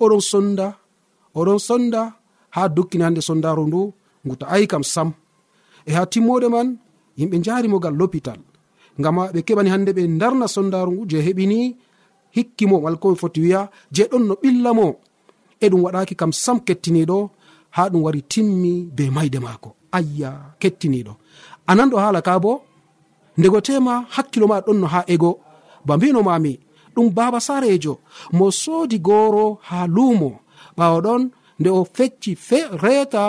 oɗon 0.00 0.22
sonda 0.30 0.66
oɗon 1.38 1.58
sonda 1.68 2.00
ha 2.54 2.68
dukkini 2.68 3.04
hande 3.04 3.20
sondaru 3.28 3.62
ndu 3.66 3.80
ngu 4.24 4.34
ta 4.40 4.46
ayi 4.54 4.66
kam 4.72 4.84
sam. 4.94 5.08
E 5.88 5.92
ha 5.96 6.02
timmode 6.12 6.48
man 6.54 6.68
yimɓe 7.18 7.36
jarimogal 7.44 7.94
l'hôpital 7.98 8.40
ngam 8.98 9.16
ɓe 9.34 9.40
keɓani 9.46 9.70
hande 9.74 9.90
ɓe 9.96 10.02
darna 10.20 10.46
sondaru 10.54 10.90
ngu 10.92 11.02
je 11.10 11.18
heɓini 11.26 11.58
hikkimo 12.36 12.76
wala 12.84 12.96
komi 13.02 13.16
foti 13.22 13.40
wiya 13.44 13.60
je 13.94 14.02
ɗon 14.10 14.24
no 14.28 14.34
ɓillamo 14.42 14.86
e 15.64 15.66
ɗum 15.70 15.82
waɗaki 15.84 16.14
kam 16.20 16.32
sam 16.32 16.58
kettiniɗo 16.66 17.18
ha 17.76 17.82
ɗum 17.92 18.02
wari 18.06 18.20
timmi 18.32 18.72
be 18.96 19.04
mayde 19.16 19.38
maako. 19.46 19.70
Ayya 19.96 20.30
kettiniɗo 20.60 21.12
ananɗo 21.70 21.96
haala 22.02 22.20
ka 22.26 22.38
bo 22.44 22.52
ndego 23.38 23.60
tema 23.66 23.94
hakkilo 24.14 24.46
ma 24.52 24.60
ɗon 24.66 24.78
no 24.80 24.86
ha 24.94 25.00
ego. 25.14 25.30
Ba 25.86 25.96
mbinomami 25.96 26.52
ɗum 26.94 27.06
baba 27.16 27.38
sarejo 27.46 27.94
mo 28.32 28.46
soodi 28.62 28.98
goro 28.98 29.58
ha 29.68 29.78
luumo. 29.86 30.30
Ɓawo 30.78 30.98
ɗon 31.06 31.22
nde 31.60 31.70
o 31.78 31.80
fecci 31.96 32.30
fe 32.48 32.58
reeta 32.82 33.22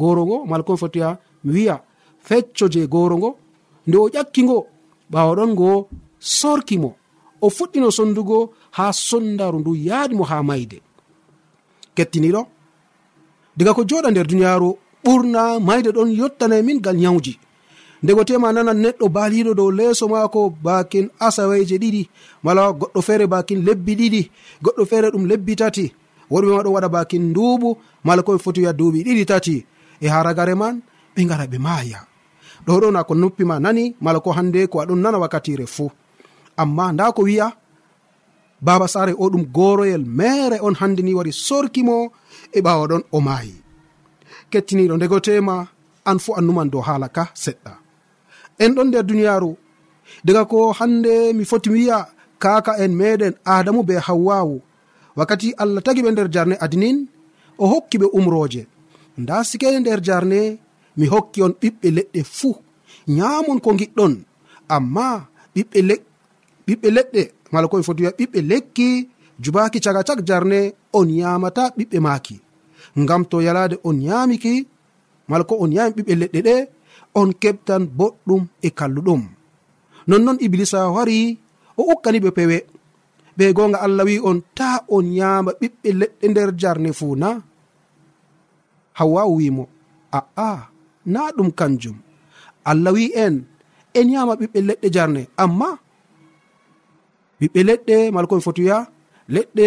goro 0.00 0.22
ngo 0.26 0.36
malkon 0.50 0.80
fotiya 0.82 1.08
mi 1.44 1.50
wiya 1.54 1.76
fecco 2.26 2.66
je 2.72 2.86
goro 2.94 3.16
ngo. 3.18 3.30
Nde 3.86 3.96
o 4.04 4.08
ƴakki 4.14 4.42
ɓawo 5.12 5.32
ɗon 5.38 5.50
ngo 5.54 5.70
sorkimo 6.18 6.90
o 7.44 7.48
fuɗɗino 7.56 7.88
sondugo 7.90 8.38
ha 8.76 8.92
sondaru 8.92 9.58
ndu 9.60 9.72
yaadimo 9.88 10.24
ha 10.30 10.42
mayde 10.42 10.78
kettiniɗo 11.96 12.42
diga 13.56 13.74
ko 13.74 13.82
joɗa 13.88 14.10
nder 14.10 14.26
duniyaru 14.26 14.70
ɓurna 15.04 15.42
mayde 15.66 15.90
ɗon 15.96 16.10
yottana 16.18 16.62
min 16.62 16.80
gal 16.84 16.96
nyawji. 16.96 17.38
Ndego 18.02 18.24
tema 18.24 18.52
nanan 18.52 18.78
neɗɗo 18.82 19.06
baliɗo 19.16 19.52
dow 19.58 19.70
leeso 19.78 20.04
maako 20.12 20.40
bakin 20.64 21.06
asaweje 21.26 21.76
ɗiɗi 21.82 22.02
mala 22.44 22.62
goɗɗo 22.80 23.00
feere 23.06 23.26
bakin 23.26 23.58
lebbi 23.66 23.92
ɗiɗi 24.00 24.22
goɗɗo 24.64 24.82
feere 24.90 25.08
ɗum 25.12 25.24
lebbi 25.30 25.52
tati. 25.60 25.84
Woɗɓe 26.30 26.50
ma 26.56 26.62
ɗo 26.64 26.70
waɗa 26.76 26.88
bakin 26.96 27.22
nduuɓu 27.30 27.68
mala 28.06 28.22
koɓe 28.26 28.38
foti 28.44 28.60
wiya 28.60 28.72
duuɓi 28.78 28.98
ɗiɗi 29.06 29.24
tati. 29.30 29.56
E 30.00 30.06
haragare 30.08 30.54
man 30.54 30.74
ɓe 31.16 31.20
gara 31.28 31.46
ɓe 31.52 31.58
maaya. 31.66 32.00
Ɗo 32.66 32.72
ɗon 32.80 32.92
na 32.92 33.04
ko 33.08 33.14
noppima 33.14 33.60
nani 33.60 33.94
mala 34.00 34.20
ko 34.20 34.30
hande 34.36 34.66
ko 34.72 34.76
aɗon 34.82 35.00
nana 35.02 35.18
wakkatire 35.22 35.66
fuu. 35.66 35.88
Amma 36.56 36.92
nda 36.92 37.12
ko 37.12 37.22
wiya 37.22 37.46
baba 38.66 38.86
sare 38.88 39.12
o 39.22 39.24
ɗum 39.32 39.44
goroyel 39.56 40.04
mere 40.18 40.56
on 40.66 40.74
hande 40.80 41.02
ni 41.04 41.12
wari 41.18 41.32
sorkimo 41.46 41.96
e 42.56 42.58
ɓawa 42.64 42.84
ɗon 42.90 43.02
o 43.12 43.18
maayi. 43.26 43.54
Kettiniɗo 44.50 44.94
ndegotema 44.96 45.56
an 46.08 46.18
fu 46.24 46.30
annuman 46.38 46.68
dow 46.72 46.82
haala 46.86 47.08
ka 47.16 47.24
seɗɗa. 47.42 47.72
En 48.62 48.72
ɗon 48.76 48.88
nder 48.88 49.04
duniyaru 49.08 49.50
daga 50.26 50.42
ko 50.50 50.58
hande 50.78 51.14
mi 51.36 51.44
foti 51.50 51.68
mi 51.70 51.78
wiya 51.78 51.98
kaka 52.42 52.72
en 52.84 52.92
meɗen 53.00 53.34
adamu 53.54 53.80
be 53.88 53.94
hawwawu 54.06 54.56
wakkati 55.18 55.48
allah 55.62 55.82
tagi 55.86 56.02
ɓe 56.04 56.10
nder 56.12 56.28
jarne 56.34 56.54
adinin 56.64 56.98
o 57.58 57.64
hokki 57.72 57.96
ɓe 58.00 58.06
umroje 58.18 58.62
nda 59.20 59.36
sikede 59.48 59.78
nder 59.80 60.00
jarne 60.06 60.40
mi 60.98 61.06
hokki 61.12 61.38
on 61.46 61.52
ɓiɓɓe 61.60 61.88
leɗɗe 61.96 62.20
fuu. 62.36 62.54
Nyamon 63.16 63.58
ko 63.64 63.70
giɗɗon 63.80 64.14
amma 64.76 65.06
ɓiɓɓe 65.54 66.88
leɗɗe 66.96 67.22
mala 67.54 67.70
ko 67.70 67.76
en 67.78 67.86
foti 67.86 68.02
wiya 68.02 68.12
ɓiɓɓe 68.18 68.38
lekki 68.50 68.88
jubaki 69.42 69.78
caga 69.84 70.02
cak 70.08 70.20
jarne 70.28 70.60
on 70.98 71.08
yamata 71.20 71.62
ɓiɓɓe 71.76 71.98
maki 72.06 72.36
ngam 73.02 73.22
to 73.30 73.36
yalade 73.46 73.76
on 73.88 73.98
yamiki 74.08 74.54
mala 75.28 75.44
ko 75.48 75.54
on 75.62 75.70
yami 75.76 75.92
ɓiɓɓe 75.96 76.14
leɗɗe 76.20 76.40
ɗe 76.48 76.56
on 77.20 77.30
keɓtan 77.42 77.82
boɗɗum 77.98 78.42
e 78.66 78.68
kalluɗum. 78.78 79.22
Nonnon 80.08 80.38
iblisa 80.46 80.80
wari 80.94 81.18
o 81.80 81.82
ukkani 81.92 82.18
ɓe 82.24 82.30
pewe. 82.36 82.58
Ɓe 83.36 83.44
gonga 83.56 83.78
allah 83.86 84.04
wi 84.08 84.16
on 84.28 84.38
ta 84.56 84.68
on 84.96 85.06
yama 85.18 85.50
ɓiɓɓe 85.60 85.88
leɗɗe 86.00 86.24
nder 86.30 86.50
jarne 86.60 86.90
fuu 86.98 87.14
na. 87.22 87.28
Hawwawu 88.98 89.34
wimo 89.40 89.64
a'a 90.18 90.48
na 91.12 91.20
ɗum 91.36 91.50
kanjum. 91.58 91.96
Allah 92.70 92.92
wi 92.96 93.04
en 93.24 93.34
en 93.98 94.06
yama 94.14 94.34
ɓiɓɓe 94.40 94.58
leɗɗe 94.68 94.88
jarne. 94.96 95.22
Amma 95.42 95.68
ɓiɓɓe 97.44 97.60
leɗɗe 97.68 97.96
mala 98.14 98.26
komi 98.28 98.42
foti 98.46 98.62
wiya 98.66 98.78
leɗɗe 99.34 99.66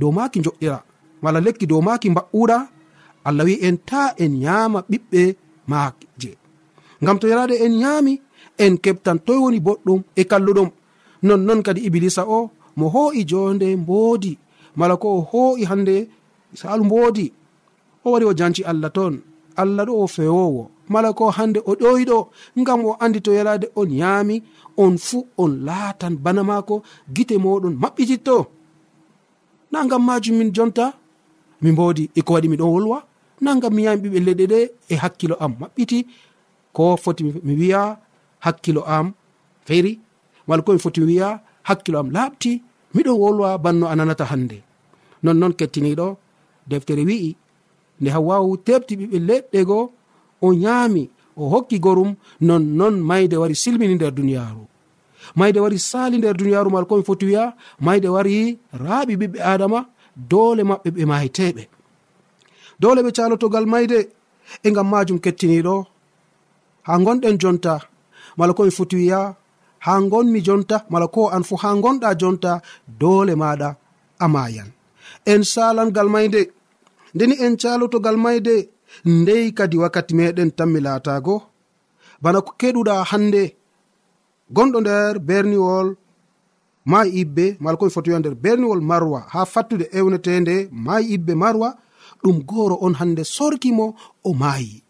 dow 0.00 0.12
maki 0.16 0.38
joƴƴira 0.44 0.78
mala 1.22 1.38
lekki 1.46 1.64
dow 1.70 1.80
maki 1.86 2.08
mba'ura 2.10 2.58
allah 3.28 3.44
wi 3.48 3.54
en 3.66 3.76
ta 3.88 4.02
en 4.22 4.32
yama 4.44 4.78
ɓiɓɓe 4.90 5.22
maje 5.70 6.30
ngam 7.02 7.16
to 7.20 7.26
yarade 7.30 7.54
en 7.64 7.74
yami 7.82 8.14
en 8.64 8.74
keɓtan 8.84 9.18
toy 9.26 9.38
woni 9.42 9.58
boɗɗum 9.66 10.00
e 10.20 10.22
kalluɗum. 10.30 10.70
Nonnon 11.26 11.60
kadi 11.66 11.80
iblisa 11.88 12.22
o 12.36 12.50
mo 12.78 12.86
ho'i 12.94 13.20
jonde 13.30 13.66
mboodi 13.82 14.32
mala 14.78 14.94
ko 15.02 15.08
o 15.18 15.20
ho'i 15.30 15.64
hande 15.70 15.96
salu 16.60 16.84
mboodi. 16.84 17.26
O 18.04 18.06
wari 18.12 18.24
o 18.30 18.32
janci 18.38 18.62
allah 18.70 18.90
toon 18.96 19.14
allah 19.62 19.84
ɗo 19.88 19.92
o 20.02 20.06
fewowo. 20.14 20.62
mala 20.92 21.12
ko 21.18 21.24
hande 21.36 21.58
o 21.70 21.72
ɗoyiɗo 21.80 22.18
ngam 22.60 22.80
o 22.88 22.96
andi 23.04 23.20
to 23.24 23.30
yalade 23.38 23.66
on 23.80 23.90
yaami 24.00 24.36
on 24.82 24.94
fuu 25.06 25.26
on 25.42 25.52
laatan 25.66 26.14
bana 26.24 26.42
maako 26.50 26.74
gite 27.14 27.34
moɗon 27.44 27.74
maɓɓititto. 27.82 28.36
Na 29.72 29.78
ngam 29.84 30.02
majum 30.08 30.36
min 30.38 30.50
jonta 30.56 30.84
mi 31.62 31.68
mbodi 31.72 32.04
eko 32.18 32.30
waɗi 32.34 32.48
miɗon 32.52 32.70
wolwa 32.74 32.98
na 33.40 33.50
ngam 33.56 33.72
mi 33.74 33.82
yami 33.86 34.00
ɓiɓɓe 34.02 34.18
leɗɗe 34.26 34.44
ɗe 34.52 34.58
e 34.92 34.94
hakkilo 35.02 35.34
am 35.44 35.52
maɓɓiti 35.60 35.98
ko 36.76 36.82
foti 37.02 37.22
mi 37.46 37.54
wiya 37.60 37.82
hakkilo 38.44 38.82
am 38.96 39.06
feri 39.66 39.92
wala 40.48 40.62
ko 40.62 40.70
mi 40.72 40.78
foti 40.84 41.00
mi 41.00 41.06
wiya 41.12 41.28
hakkilo 41.68 41.98
am 42.02 42.08
laaɓti 42.16 42.50
miɗon 42.94 43.16
wolwa 43.22 43.48
banno 43.64 43.84
a 43.92 43.94
nanata 43.98 44.24
hande 44.30 44.58
nonnon 45.22 45.52
kettiniɗo 45.58 46.06
deftere 46.70 47.02
wi'i 47.08 47.30
nde 48.00 48.08
hawwawu 48.14 48.50
tebti 48.66 48.94
ɓiɓɓe 49.00 49.18
leɗɗe 49.28 49.60
goo 49.68 49.84
o 50.42 50.54
nyaami 50.54 51.10
o 51.36 51.48
hokki 51.52 51.78
gorum 51.78 52.10
nonnon 52.40 52.94
mayde 53.10 53.36
wari 53.36 53.54
silmini 53.54 53.94
nder 53.94 54.12
duniyaaru. 54.18 54.64
Mayde 55.36 55.60
wari 55.60 55.78
sali 55.78 56.18
nder 56.18 56.34
duniyaaru 56.36 56.70
mal 56.70 56.86
komi 56.86 57.04
foti 57.08 57.26
wiya 57.26 57.44
mayde 57.80 58.08
wari 58.08 58.58
raaɓi 58.84 59.14
ɓiɓɓe 59.20 59.38
adama 59.52 59.80
doole 60.30 60.62
maɓɓe 60.70 60.88
ɓe 60.96 61.04
mayteɓe 61.10 61.62
doole 62.80 63.00
ɓe 63.02 63.10
calotogal 63.16 63.66
mayde 63.72 63.98
e 64.66 64.68
ngam 64.70 64.88
majum 64.92 65.18
kettiniɗo 65.24 65.74
ha 66.86 66.92
gonɗen 67.04 67.36
jonta 67.42 67.74
mala 68.38 68.52
komi 68.56 68.70
foti 68.78 68.96
wiya 69.00 69.20
ha 69.84 69.92
gonmi 70.12 70.40
jonta 70.46 70.76
mala 70.90 71.06
ko 71.14 71.28
an 71.34 71.42
fu 71.48 71.54
ha 71.62 71.68
gonɗa 71.84 72.10
jonta 72.20 72.52
doole 73.00 73.34
maɗa 73.42 73.68
a 74.24 74.26
mayan 74.34 74.68
en 75.32 75.42
salangal 75.52 76.08
mayde 76.14 76.40
ndeni 77.14 77.34
en 77.44 77.54
calotogal 77.62 78.16
mayde 78.24 78.54
ndey 79.04 79.50
kadi 79.58 79.76
wakkati 79.82 80.14
meɗen 80.14 80.50
tanmi 80.56 80.80
laatago. 80.80 81.42
Bana 82.22 82.40
ko 82.46 82.52
keɗuɗa 82.60 82.94
hande 83.10 83.42
gonɗo 84.54 84.78
nder 84.80 85.18
berniwol 85.28 85.88
ma 86.90 86.98
ibbe 87.20 87.44
mala 87.62 87.76
komi 87.78 87.90
foti 87.94 88.10
wiya 88.10 88.20
nder 88.20 88.34
berniwol 88.34 88.80
marwa. 88.90 89.20
Ha 89.32 89.40
fattude 89.52 89.86
ewnetende 89.98 90.68
ma 90.72 90.94
ibbe 91.14 91.32
marwa 91.42 91.68
ɗum 92.22 92.36
goro 92.50 92.76
on 92.80 92.94
hande 93.00 93.22
sorkimo 93.36 93.86
o 94.24 94.30
maayi. 94.40 94.82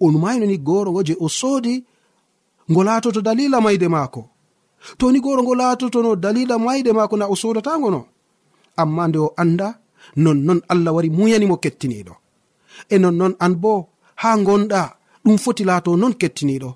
On 0.00 0.12
maynoni 0.22 0.58
goro 0.58 0.90
ngo 0.92 1.02
je 1.08 1.14
o 1.20 1.28
soodi 1.28 1.74
ngo 2.70 2.80
laatoto 2.84 3.20
dalila 3.20 3.60
mayde 3.60 3.88
maako. 3.88 4.22
To 4.98 5.12
ni 5.12 5.20
gooro 5.20 5.42
ngo 5.42 5.54
laatotono 5.54 6.16
dalila 6.16 6.58
mayde 6.58 6.92
maako 6.92 7.16
na 7.16 7.26
o 7.26 7.34
sodatango 7.42 7.90
no? 7.90 8.00
Amma 8.76 9.08
nde 9.08 9.18
o 9.18 9.28
anda 9.36 9.68
nonnon 10.16 10.60
allah 10.72 10.92
wari 10.94 11.10
muyanimo 11.10 11.56
kettiniɗo 11.56 12.14
e 12.94 12.96
nonnon 13.02 13.34
an 13.44 13.54
bo 13.62 13.74
ha 14.22 14.30
gonɗa 14.46 14.82
ɗum 15.24 15.36
foti 15.44 15.62
laato 15.70 15.90
non 16.00 16.14
kettiniɗo 16.20 16.70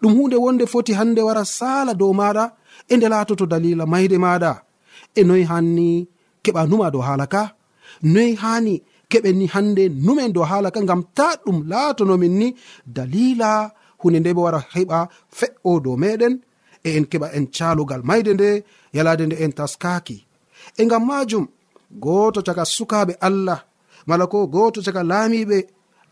ɗum 0.00 0.12
hunde 0.16 0.36
wonde 0.44 0.64
foti 0.72 0.92
hande 0.98 1.20
wara 1.28 1.44
sala 1.58 1.92
dow 2.00 2.12
maɗa 2.20 2.44
e 2.92 2.94
nde 2.96 3.06
laatoto 3.12 3.44
dalila 3.52 3.84
mayde 3.92 4.16
maɗa 4.24 4.52
e 5.18 5.20
noyi 5.28 5.44
hanni 5.50 5.88
keɓa 6.44 6.62
numa 6.70 6.86
dow 6.94 7.02
haala 7.08 7.26
ka? 7.34 7.42
Noyi 8.12 8.32
hani 8.42 8.74
keɓen 9.10 9.36
ni 9.40 9.46
hande 9.54 9.84
numen 10.06 10.30
dow 10.36 10.44
haala 10.50 10.68
ka 10.74 10.80
gam 10.90 11.02
ta 11.16 11.28
ɗum 11.44 11.58
laatonomin 11.70 12.34
ni 12.40 12.48
dalila 12.96 13.50
hunde 14.00 14.18
nde 14.20 14.30
ɓe 14.36 14.40
wara 14.46 14.60
heɓa 14.74 14.98
fe'o 15.38 15.72
dow 15.84 15.96
meɗen 16.02 16.34
e 16.86 16.88
en 16.96 17.04
keɓa 17.10 17.28
en 17.36 17.46
calugal 17.56 18.02
mayde 18.08 18.30
nde 18.34 18.48
yalade 18.96 19.24
nde 19.26 19.36
en 19.44 19.52
taskaki 19.58 20.16
e 20.80 20.82
gam 20.90 21.04
majum 21.08 21.44
goto 22.04 22.40
caga 22.46 22.64
sukaɓe 22.76 23.12
allah 23.28 23.58
mala 24.08 24.24
ko 24.26 24.46
goto 24.54 24.78
caka 24.86 25.02
laamiɓe 25.10 25.58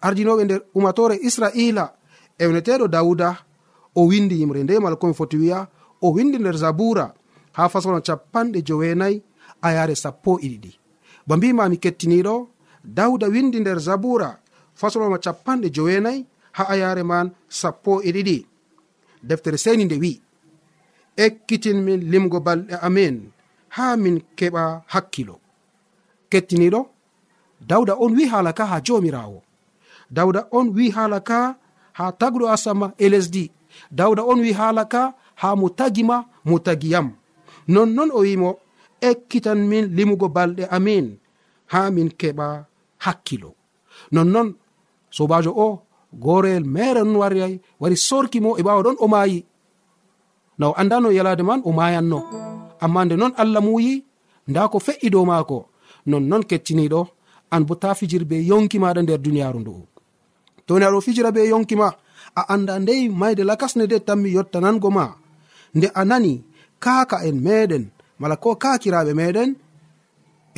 ardinoɓe 0.06 0.42
nder 0.44 0.60
umatore 0.78 1.16
israila. 1.28 1.84
Ewneteɗo 2.38 2.86
dawuda 2.94 3.28
o 3.94 4.00
windi 4.10 4.34
yimre 4.40 4.60
nde 4.62 4.74
mala 4.78 4.96
komi 5.00 5.14
foti 5.18 5.36
wiya 5.42 5.58
o 6.04 6.12
windi 6.14 6.38
nder 6.38 6.56
zabura 6.62 7.06
ha 7.56 7.68
fasono 7.72 8.00
capanɗe 8.06 8.58
jowenayi 8.68 9.22
a 9.62 9.68
yare 9.76 9.94
sappo 9.94 10.38
e 10.38 10.46
iɗiɗi 10.46 10.72
ba 11.26 11.36
mbimami 11.36 11.76
kettiniɗo 11.82 12.34
dawda 12.84 13.26
windi 13.34 13.60
nder 13.60 13.78
zabura 13.80 14.30
fasoloma 14.74 15.18
capanɗe 15.18 15.70
jowenayi 15.70 16.26
ha 16.52 16.64
ayare 16.72 17.02
man 17.02 17.30
sappo 17.48 18.02
e 18.02 18.10
ɗiɗi. 18.12 18.46
Deftere 19.22 19.58
seni 19.58 19.84
nde 19.84 19.96
wi 20.02 20.20
ekkitin 21.16 21.78
min 21.86 22.00
limgo 22.10 22.38
balɗe 22.46 22.74
amin 22.86 23.16
ha 23.76 23.96
min 23.96 24.16
keɓa 24.38 24.62
hakkilo. 24.92 25.40
Kettiniɗo 26.30 26.80
dawda 27.70 27.94
on 28.04 28.12
wi 28.18 28.24
hala 28.32 28.52
ka 28.58 28.64
ha 28.70 28.76
jomirawo. 28.86 29.38
Dawda 30.16 30.40
on 30.58 30.66
wi 30.76 30.90
hala 30.96 31.20
ka 31.28 31.38
ha 31.98 32.04
tagɗo 32.20 32.44
asama 32.54 32.86
e 32.98 33.06
lesdi. 33.12 33.44
Dawda 33.98 34.22
on 34.30 34.40
wi 34.44 34.52
hala 34.58 34.84
ka 34.92 35.02
ha 35.40 35.48
mo 35.60 35.66
tagima 35.78 36.16
mo 36.48 36.56
tagiyam 36.66 37.08
nonnon 37.74 38.10
o 38.14 38.20
wimo 38.26 38.50
ekkitan 39.08 39.60
min 39.70 39.84
limugo 39.96 40.26
balɗe 40.36 40.64
amin 40.76 41.06
ha 41.72 41.80
min 41.94 42.08
keɓa 42.20 42.46
hakkilo. 43.04 43.50
Nonnon 44.14 44.48
sobajo 45.16 45.50
o 45.66 45.68
goreyel 46.22 46.64
mere 46.74 47.02
non 47.04 47.16
wari 47.22 47.60
wari 47.80 47.96
sorkimo 48.08 48.50
e 48.58 48.62
ɓawa 48.66 48.82
ɗon 48.86 48.96
o 49.04 49.06
mayi 49.14 49.38
na 50.58 50.64
o 50.70 50.72
andano 50.80 51.08
yalade 51.16 51.42
man 51.48 51.60
o 51.68 51.70
mayanno 51.78 52.18
amma 52.84 53.00
nde 53.04 53.14
non 53.20 53.32
allah 53.42 53.62
muyi 53.66 53.94
nda 54.48 54.68
ko 54.72 54.78
fe'i 54.86 55.08
dow 55.14 55.24
maako. 55.30 55.58
Nonnon 56.10 56.42
kettiniɗo 56.50 57.00
an 57.50 57.62
bo 57.66 57.74
ta 57.74 57.94
fijir 57.98 58.24
be 58.24 58.36
yonki 58.50 58.78
maɗa 58.78 59.00
nder 59.02 59.18
duniyaru 59.24 59.58
ndu'u 59.60 59.82
toni 60.66 60.84
aɗo 60.84 61.00
fijira 61.06 61.30
be 61.32 61.40
yonki 61.52 61.76
ma 61.80 61.88
a 62.40 62.42
anda 62.54 62.74
ndey 62.82 63.02
mayde 63.20 63.42
lakasne 63.50 63.84
de 63.90 63.96
tanmi 64.06 64.28
yottanango 64.36 64.90
ma. 64.96 65.04
Nde 65.76 65.88
a 66.00 66.02
nani 66.10 66.32
kaaka 66.84 67.16
en 67.28 67.36
meɗen 67.46 67.84
mala 68.20 68.36
ko 68.42 68.48
kakiraɓe 68.62 69.12
meɗen 69.20 69.50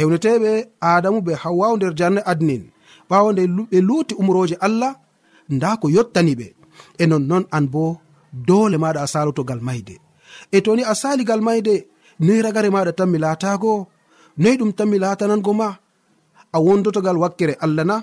ewneteɓe 0.00 0.50
adamu 0.90 1.18
be 1.26 1.32
hawwawu 1.42 1.74
nder 1.76 1.92
jarne 1.98 2.20
adnin. 2.32 2.62
Ɓawo 3.08 3.28
nde 3.32 3.42
ɓe 3.70 3.78
luuti 3.88 4.14
umroje 4.20 4.56
allah 4.66 4.92
nda 5.54 5.68
ko 5.80 5.86
yottani 5.96 6.32
ɓe. 6.40 6.46
E 7.02 7.04
nonnon 7.10 7.44
an 7.56 7.66
bo 7.72 7.84
dole 8.48 8.76
maɗa 8.82 9.00
a 9.02 9.10
salotogal 9.12 9.60
mayde. 9.66 9.94
E 10.56 10.58
toni 10.64 10.82
a 10.92 10.94
saligal 11.02 11.40
mayde 11.46 11.74
noyi 12.24 12.40
ragare 12.44 12.70
maɗa 12.74 12.92
tan 12.98 13.08
mi 13.12 13.18
laatago 13.24 13.72
noyi 14.40 14.56
ɗum 14.60 14.70
tan 14.76 14.88
mi 14.90 14.98
latanango 15.04 15.52
ma 15.60 15.68
a 16.52 16.58
wondotogal 16.66 17.18
wakkere 17.22 17.54
allah 17.64 17.84
na 17.90 17.96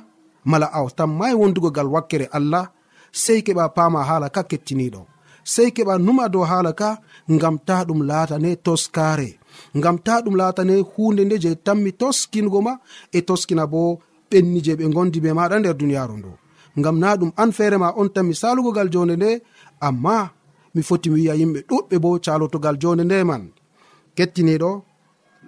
mala 0.52 0.68
a 0.78 0.80
tammai 0.98 1.34
wondugogal 1.42 1.88
wakkere 1.96 2.26
allah 2.38 2.66
sei 3.12 3.40
keɓa 3.46 3.66
pama 3.76 4.00
hala 4.10 4.28
ka 4.36 4.42
kettiniɗo 4.50 5.02
sei 5.54 5.70
keɓa 5.76 5.94
numa 6.06 6.26
dow 6.34 6.44
hala 6.52 6.72
ka 6.80 6.90
ngam 7.34 7.56
ta 7.68 7.76
ɗum 7.88 8.02
laatane 8.10 8.52
toskare 8.66 9.30
ngam 9.78 9.98
ta 10.06 10.14
ɗum 10.24 10.36
laatane 10.42 10.76
hunde 10.92 11.22
nde 11.26 11.36
je 11.44 11.52
tammi 11.66 11.92
toskingo 12.02 12.60
ma 12.68 12.74
e 13.18 13.20
toskina 13.28 13.64
bo 13.74 13.82
ɓenni 14.30 14.60
je 14.66 14.74
ɓe 14.80 14.86
gondi 14.96 15.20
be 15.24 15.30
maɗa 15.38 15.56
nder 15.60 15.76
duniyaru 15.80 16.16
ndu. 16.20 16.32
Ngam 16.80 16.96
na 17.02 17.10
ɗum 17.20 17.32
an 17.42 17.52
feere 17.58 17.78
ma 17.84 17.90
on 18.00 18.10
tan 18.14 18.26
mi 18.28 18.34
salugogal 18.42 18.90
jonde 18.94 19.16
nde 19.18 19.30
amma 19.88 20.16
mi 20.74 20.82
foti 20.88 21.08
mi 21.10 21.16
wiya 21.16 21.34
yimɓe 21.40 21.60
ɗuɗɓe 21.70 21.96
bo 22.04 22.10
calotogal 22.26 22.76
jonde 22.82 23.04
nde 23.06 23.18
man. 23.30 23.44
Kettiniɗo 24.18 24.72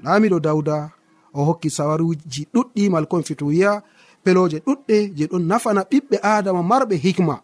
laamiɗo 0.03 0.37
dawda 0.45 0.77
o 1.37 1.41
hokki 1.47 1.69
sawaruji 1.77 2.41
ɗuɗɗi 2.53 2.83
malkon 2.93 3.23
fituwiya 3.27 3.71
peloje 4.23 4.57
ɗuɗɗe 4.65 4.95
je 5.17 5.23
ɗon 5.31 5.43
nafana 5.49 5.81
ɓiɓɓe 5.91 6.17
adama 6.21 6.61
marɓe 6.71 6.95
hikma. 7.05 7.35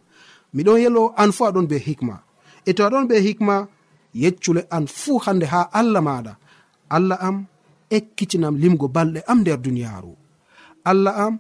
Miɗon 0.56 0.80
yelo 0.84 1.02
an 1.22 1.32
fu 1.36 1.42
aɗon 1.50 1.68
be 1.72 1.78
hikma. 1.88 2.16
E 2.66 2.72
to 2.76 2.82
aɗon 2.88 3.08
be 3.10 3.16
hikma 3.26 3.56
yeccule 4.22 4.62
an 4.76 4.86
fuu 4.88 5.18
hande 5.26 5.46
ha 5.54 5.62
allah 5.80 6.02
maɗa. 6.08 6.34
Allah 6.96 7.18
am 7.28 7.38
ekkitinam 7.98 8.56
limgo 8.62 8.88
balɗe 8.96 9.20
am 9.32 9.40
nder 9.42 9.60
duniyaaru 9.66 10.12
allah 10.90 11.14
am 11.26 11.34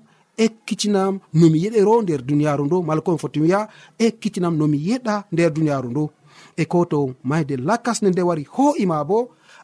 ekkitinam 0.46 1.14
nomi 1.40 1.58
yeɗero 1.64 1.94
nder 2.04 2.22
duniyaaru 2.30 2.64
ndo 2.66 2.78
mala 2.88 3.02
komi 3.06 3.20
foti 3.24 3.40
wiya 3.44 3.60
ekkitinam 4.06 4.54
nomi 4.60 4.78
yeɗa 4.88 5.16
nder 5.34 5.50
duniyaaru 5.56 5.90
ndo 5.94 6.04
e 6.62 6.64
ko 6.72 6.86
to 6.92 7.00
mayde 7.30 7.56
lakasne 7.68 8.10
nde 8.10 8.22
wari 8.30 8.44
ho'ima 8.56 8.98
bo 9.10 9.18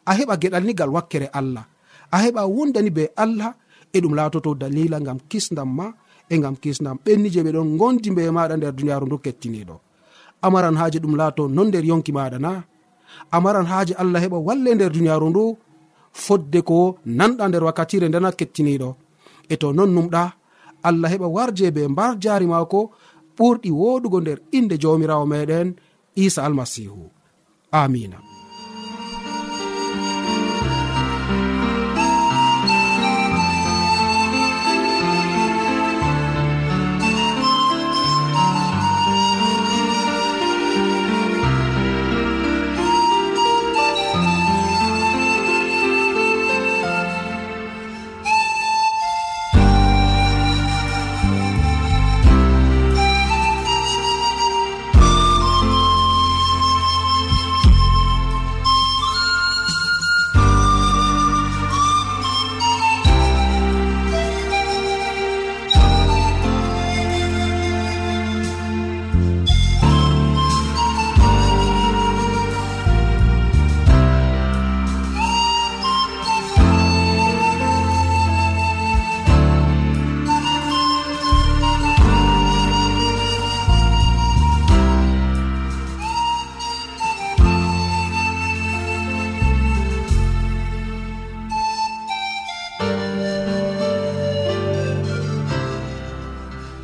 a 0.06 0.12
heɓa 0.18 0.36
geɗal 0.42 0.64
nigal 0.66 0.90
wakkere 0.96 1.28
allah. 1.40 1.66
a 2.12 2.18
heɓa 2.24 2.42
wondani 2.56 2.90
be 2.98 3.04
allah 3.24 3.54
e 3.96 3.98
ɗum 4.04 4.14
laatoto 4.18 4.50
dalila 4.62 4.98
gam 5.08 5.20
kisdam 5.32 5.70
ma 5.78 5.86
e 6.30 6.36
gam 6.44 6.56
kisdam 6.64 6.98
ɓenni 7.06 7.28
je 7.34 7.40
ɓe 7.46 7.52
ɗon 7.56 7.70
gondi 7.80 8.10
be 8.18 8.24
maɗa 8.38 8.56
nder 8.58 8.74
duniyaru 8.78 9.06
ndu 9.08 9.18
kettiniɗo. 9.26 9.76
Amaran 10.46 10.76
haaji 10.80 11.00
ɗum 11.04 11.16
laato 11.20 11.44
non 11.56 11.68
nder 11.70 11.84
yonki 11.90 12.12
maɗa 12.18 12.38
na. 12.46 12.52
Amaran 13.36 13.68
haaji 13.72 13.94
allah 14.02 14.20
heɓa 14.24 14.38
walle 14.48 14.70
nder 14.76 14.92
duniyaru 14.96 15.28
ndu 15.30 15.44
fodde 16.24 16.60
ko 16.70 16.78
nanɗa 17.18 17.44
nder 17.50 17.64
wakkatire 17.68 18.08
ndena 18.10 18.30
kettiniɗo. 18.40 18.90
E 19.54 19.56
to 19.62 19.68
non 19.78 19.90
numɗa 19.96 20.24
allah 20.88 21.10
heɓa 21.14 21.28
warje 21.36 21.66
be 21.76 21.82
mbar 21.94 22.12
jaari 22.24 22.46
maako 22.54 22.80
ɓurɗi 23.38 23.70
woɗugo 23.80 24.18
nder 24.22 24.38
inde 24.58 24.76
jawmirawo 24.82 25.26
meɗen 25.34 25.68
isa 26.24 26.42
almasihu. 26.48 27.04
Amina. 27.72 28.29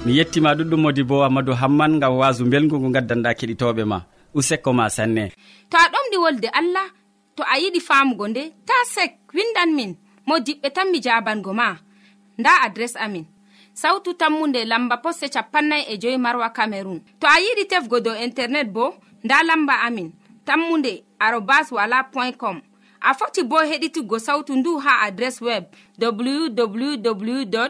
mi 0.06 0.12
yettima 0.18 0.50
ɗuɗɗum 0.58 0.82
modi 0.84 1.04
bo 1.10 1.16
amadou 1.28 1.56
hamman 1.62 2.00
gam 2.02 2.14
wasu 2.22 2.44
belgu 2.52 2.76
ngu 2.80 2.90
gaddanɗa 2.96 3.30
keɗitoɓe 3.40 3.84
ma. 3.92 3.98
Usekko 4.38 4.70
ma 4.78 4.86
sanne. 4.96 5.24
To 5.70 5.78
a 5.78 5.86
ɗomɗi 5.94 6.18
wolde 6.24 6.48
allah 6.60 6.88
to 7.36 7.42
a 7.44 7.56
yiɗi 7.62 7.80
famugo 7.88 8.26
nde 8.28 8.44
ta 8.68 8.74
sek 8.94 9.12
windan 9.36 9.70
min 9.78 9.92
mo 10.28 10.36
diɓɓe 10.46 10.70
tan 10.76 10.88
mi 10.92 11.00
jabango 11.06 11.52
ma. 11.54 11.68
Nda 12.38 12.52
adres 12.66 12.96
amin. 13.06 13.26
Sautu 13.74 14.14
tammunde 14.14 14.60
lamba 14.66 14.98
posse 15.04 15.28
capannay 15.34 15.84
e 15.92 15.98
joyi 16.02 16.18
marwa 16.18 16.50
camerun 16.58 17.00
to 17.20 17.26
a 17.28 17.38
yiɗi 17.46 17.64
tefgo 17.72 18.00
dow 18.06 18.16
internet 18.26 18.68
bo 18.76 18.94
nda 19.24 19.38
lamba 19.44 19.74
amin. 19.88 20.12
Tammunde 20.46 21.04
arobas 21.20 21.72
wala 21.72 22.04
point 22.14 22.38
com. 22.38 22.62
A 23.02 23.14
foti 23.14 23.42
bo 23.44 23.58
heɗituggo 23.58 24.20
sautu 24.20 24.54
ndu 24.56 24.78
ha 24.84 25.02
adres 25.08 25.42
web 25.42 25.64
www 26.00 27.70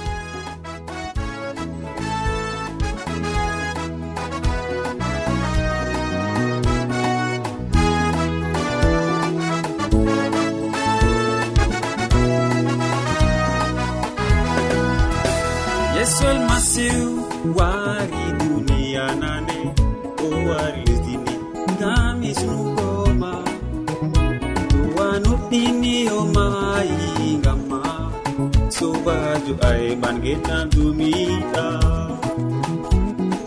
yeesu 29.51 29.67
ay 29.67 29.95
getan 30.23 30.65
dumiɗa 30.71 31.67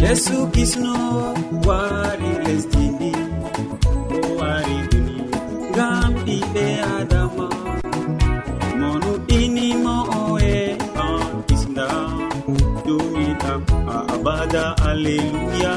yesu 0.02 0.36
kisno 0.54 0.94
wari 1.66 2.30
lesdi 2.44 2.84
ndi. 2.94 3.12
O 4.16 4.18
wari 4.38 4.76
duni 4.90 5.16
ngam 5.72 6.12
ɓiɓe 6.24 6.64
adama. 6.96 7.46
Monu 8.78 8.80
monuɗinimo 8.80 9.96
oe 10.20 10.52
an 11.04 11.22
islam. 11.54 12.12
Dumiɗam 12.86 13.60
a 13.94 13.96
abada 14.14 14.64
alleluya 14.88 15.74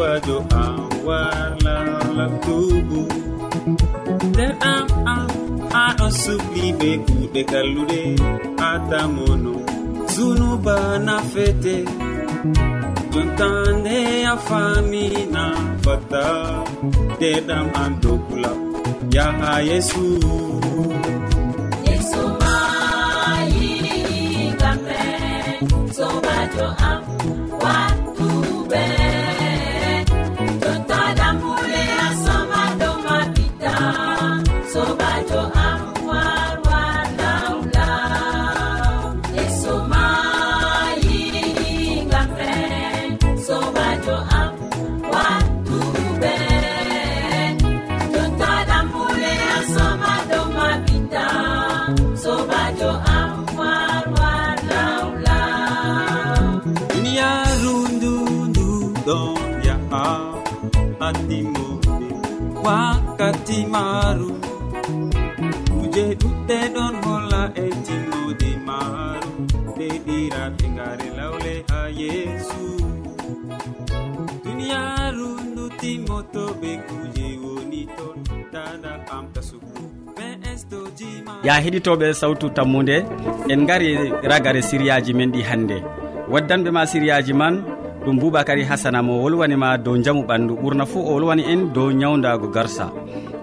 wajo 0.00 0.38
am 0.62 0.76
warlalatubu 1.06 3.00
nder 4.28 4.52
am 4.72 4.88
am 5.14 5.28
aɗo 5.84 6.06
subli 6.22 6.66
be 6.78 6.90
kuuɗe 7.06 7.40
kalluɗe 7.50 8.00
atamono 8.70 9.52
zunuba 10.12 10.76
nafete 11.06 11.74
jontande 13.12 13.98
a 14.32 14.34
famina 14.46 15.44
fata 15.84 16.24
deɗam 17.20 17.66
an 17.82 17.92
dokula 18.02 18.52
yaha 19.14 19.52
yesu. 19.70 20.04
Yesu 21.88 22.22
mai 22.40 23.54
kamɓe 24.60 24.98
sobajo 25.96 26.66
am 26.90 26.99
ya 81.44 81.54
heɗitoɓe 81.64 82.06
sawtu 82.20 82.46
tammude 82.56 82.96
en 83.52 83.60
gari 83.68 83.90
ragare 84.30 84.60
siriyaji 84.62 85.12
men 85.18 85.30
ɗi 85.32 85.40
hannde 85.48 85.76
waddanɓe 86.32 86.70
ma 86.70 86.82
siriyaji 86.86 87.32
man 87.32 87.54
ɗum 88.04 88.16
boubacary 88.20 88.64
hasana 88.64 89.02
mo 89.02 89.12
wolwanima 89.22 89.78
dow 89.84 89.96
jaamu 90.04 90.22
ɓandu 90.28 90.52
ɓurna 90.62 90.84
fuu 90.90 91.00
o 91.08 91.12
wolwani 91.14 91.42
en 91.52 91.72
dow 91.74 91.88
ñawdago 92.00 92.48
garsa. 92.54 92.86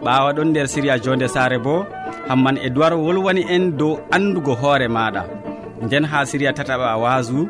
Ɓawa 0.04 0.30
ɗon 0.36 0.47
nder 0.50 0.67
siriya 0.73 0.95
jonde 1.04 1.28
sare 1.28 1.58
bo 1.65 1.86
hamman 2.30 2.58
e 2.65 2.69
duwar 2.69 2.93
wolwani 2.93 3.43
en 3.56 3.78
dow 3.80 3.93
andugo 4.15 4.54
hoore 4.62 4.88
maɗa. 4.95 5.21
Nden 5.84 6.06
ha 6.12 6.26
siriya 6.30 6.52
tataɓa 6.58 6.97
wasu 7.04 7.47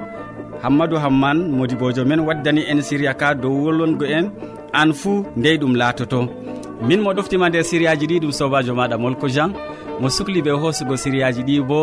hammadou 0.63 0.99
hamman 1.03 1.37
modibojo 1.57 2.03
men 2.05 2.19
waddani 2.27 2.61
en 2.71 2.79
siriya 2.81 3.13
ka 3.21 3.33
dow 3.33 3.51
wolwongo 3.65 4.05
en 4.17 4.25
an 4.81 4.93
fuu 4.93 5.25
ndey 5.39 5.57
ɗum 5.61 5.73
laatoto. 5.79 6.19
Min 6.87 7.01
mo 7.01 7.11
ɗoftima 7.13 7.49
nder 7.49 7.63
siriyaji 7.69 8.05
ɗi 8.09 8.19
ɗum 8.23 8.31
sobajo 8.39 8.73
maɗa 8.79 8.97
molko 9.03 9.27
jean. 9.35 9.51
Mo 9.99 10.07
sukli 10.15 10.41
ɓe 10.45 10.51
hoosugo 10.61 10.95
siriyaji 11.03 11.41
ɗi 11.47 11.55
bo 11.69 11.79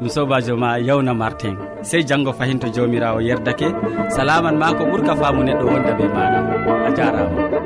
ɗum 0.00 0.08
sobajo 0.14 0.54
ma 0.62 0.68
yawna 0.88 1.12
martin. 1.14 1.56
Sey 1.82 2.02
janggo 2.08 2.32
fayin 2.38 2.58
to 2.60 2.68
jawmirawo 2.74 3.20
yerdake. 3.28 3.68
Salaman 4.16 4.56
ma 4.60 4.74
ko 4.76 4.82
ɓuurka 4.90 5.12
faamu 5.20 5.42
neɗɗo 5.44 5.64
wonda 5.72 5.92
ɓe 5.98 6.04
maɗa 6.14 6.38
a 6.86 6.90
jarama 6.96 7.63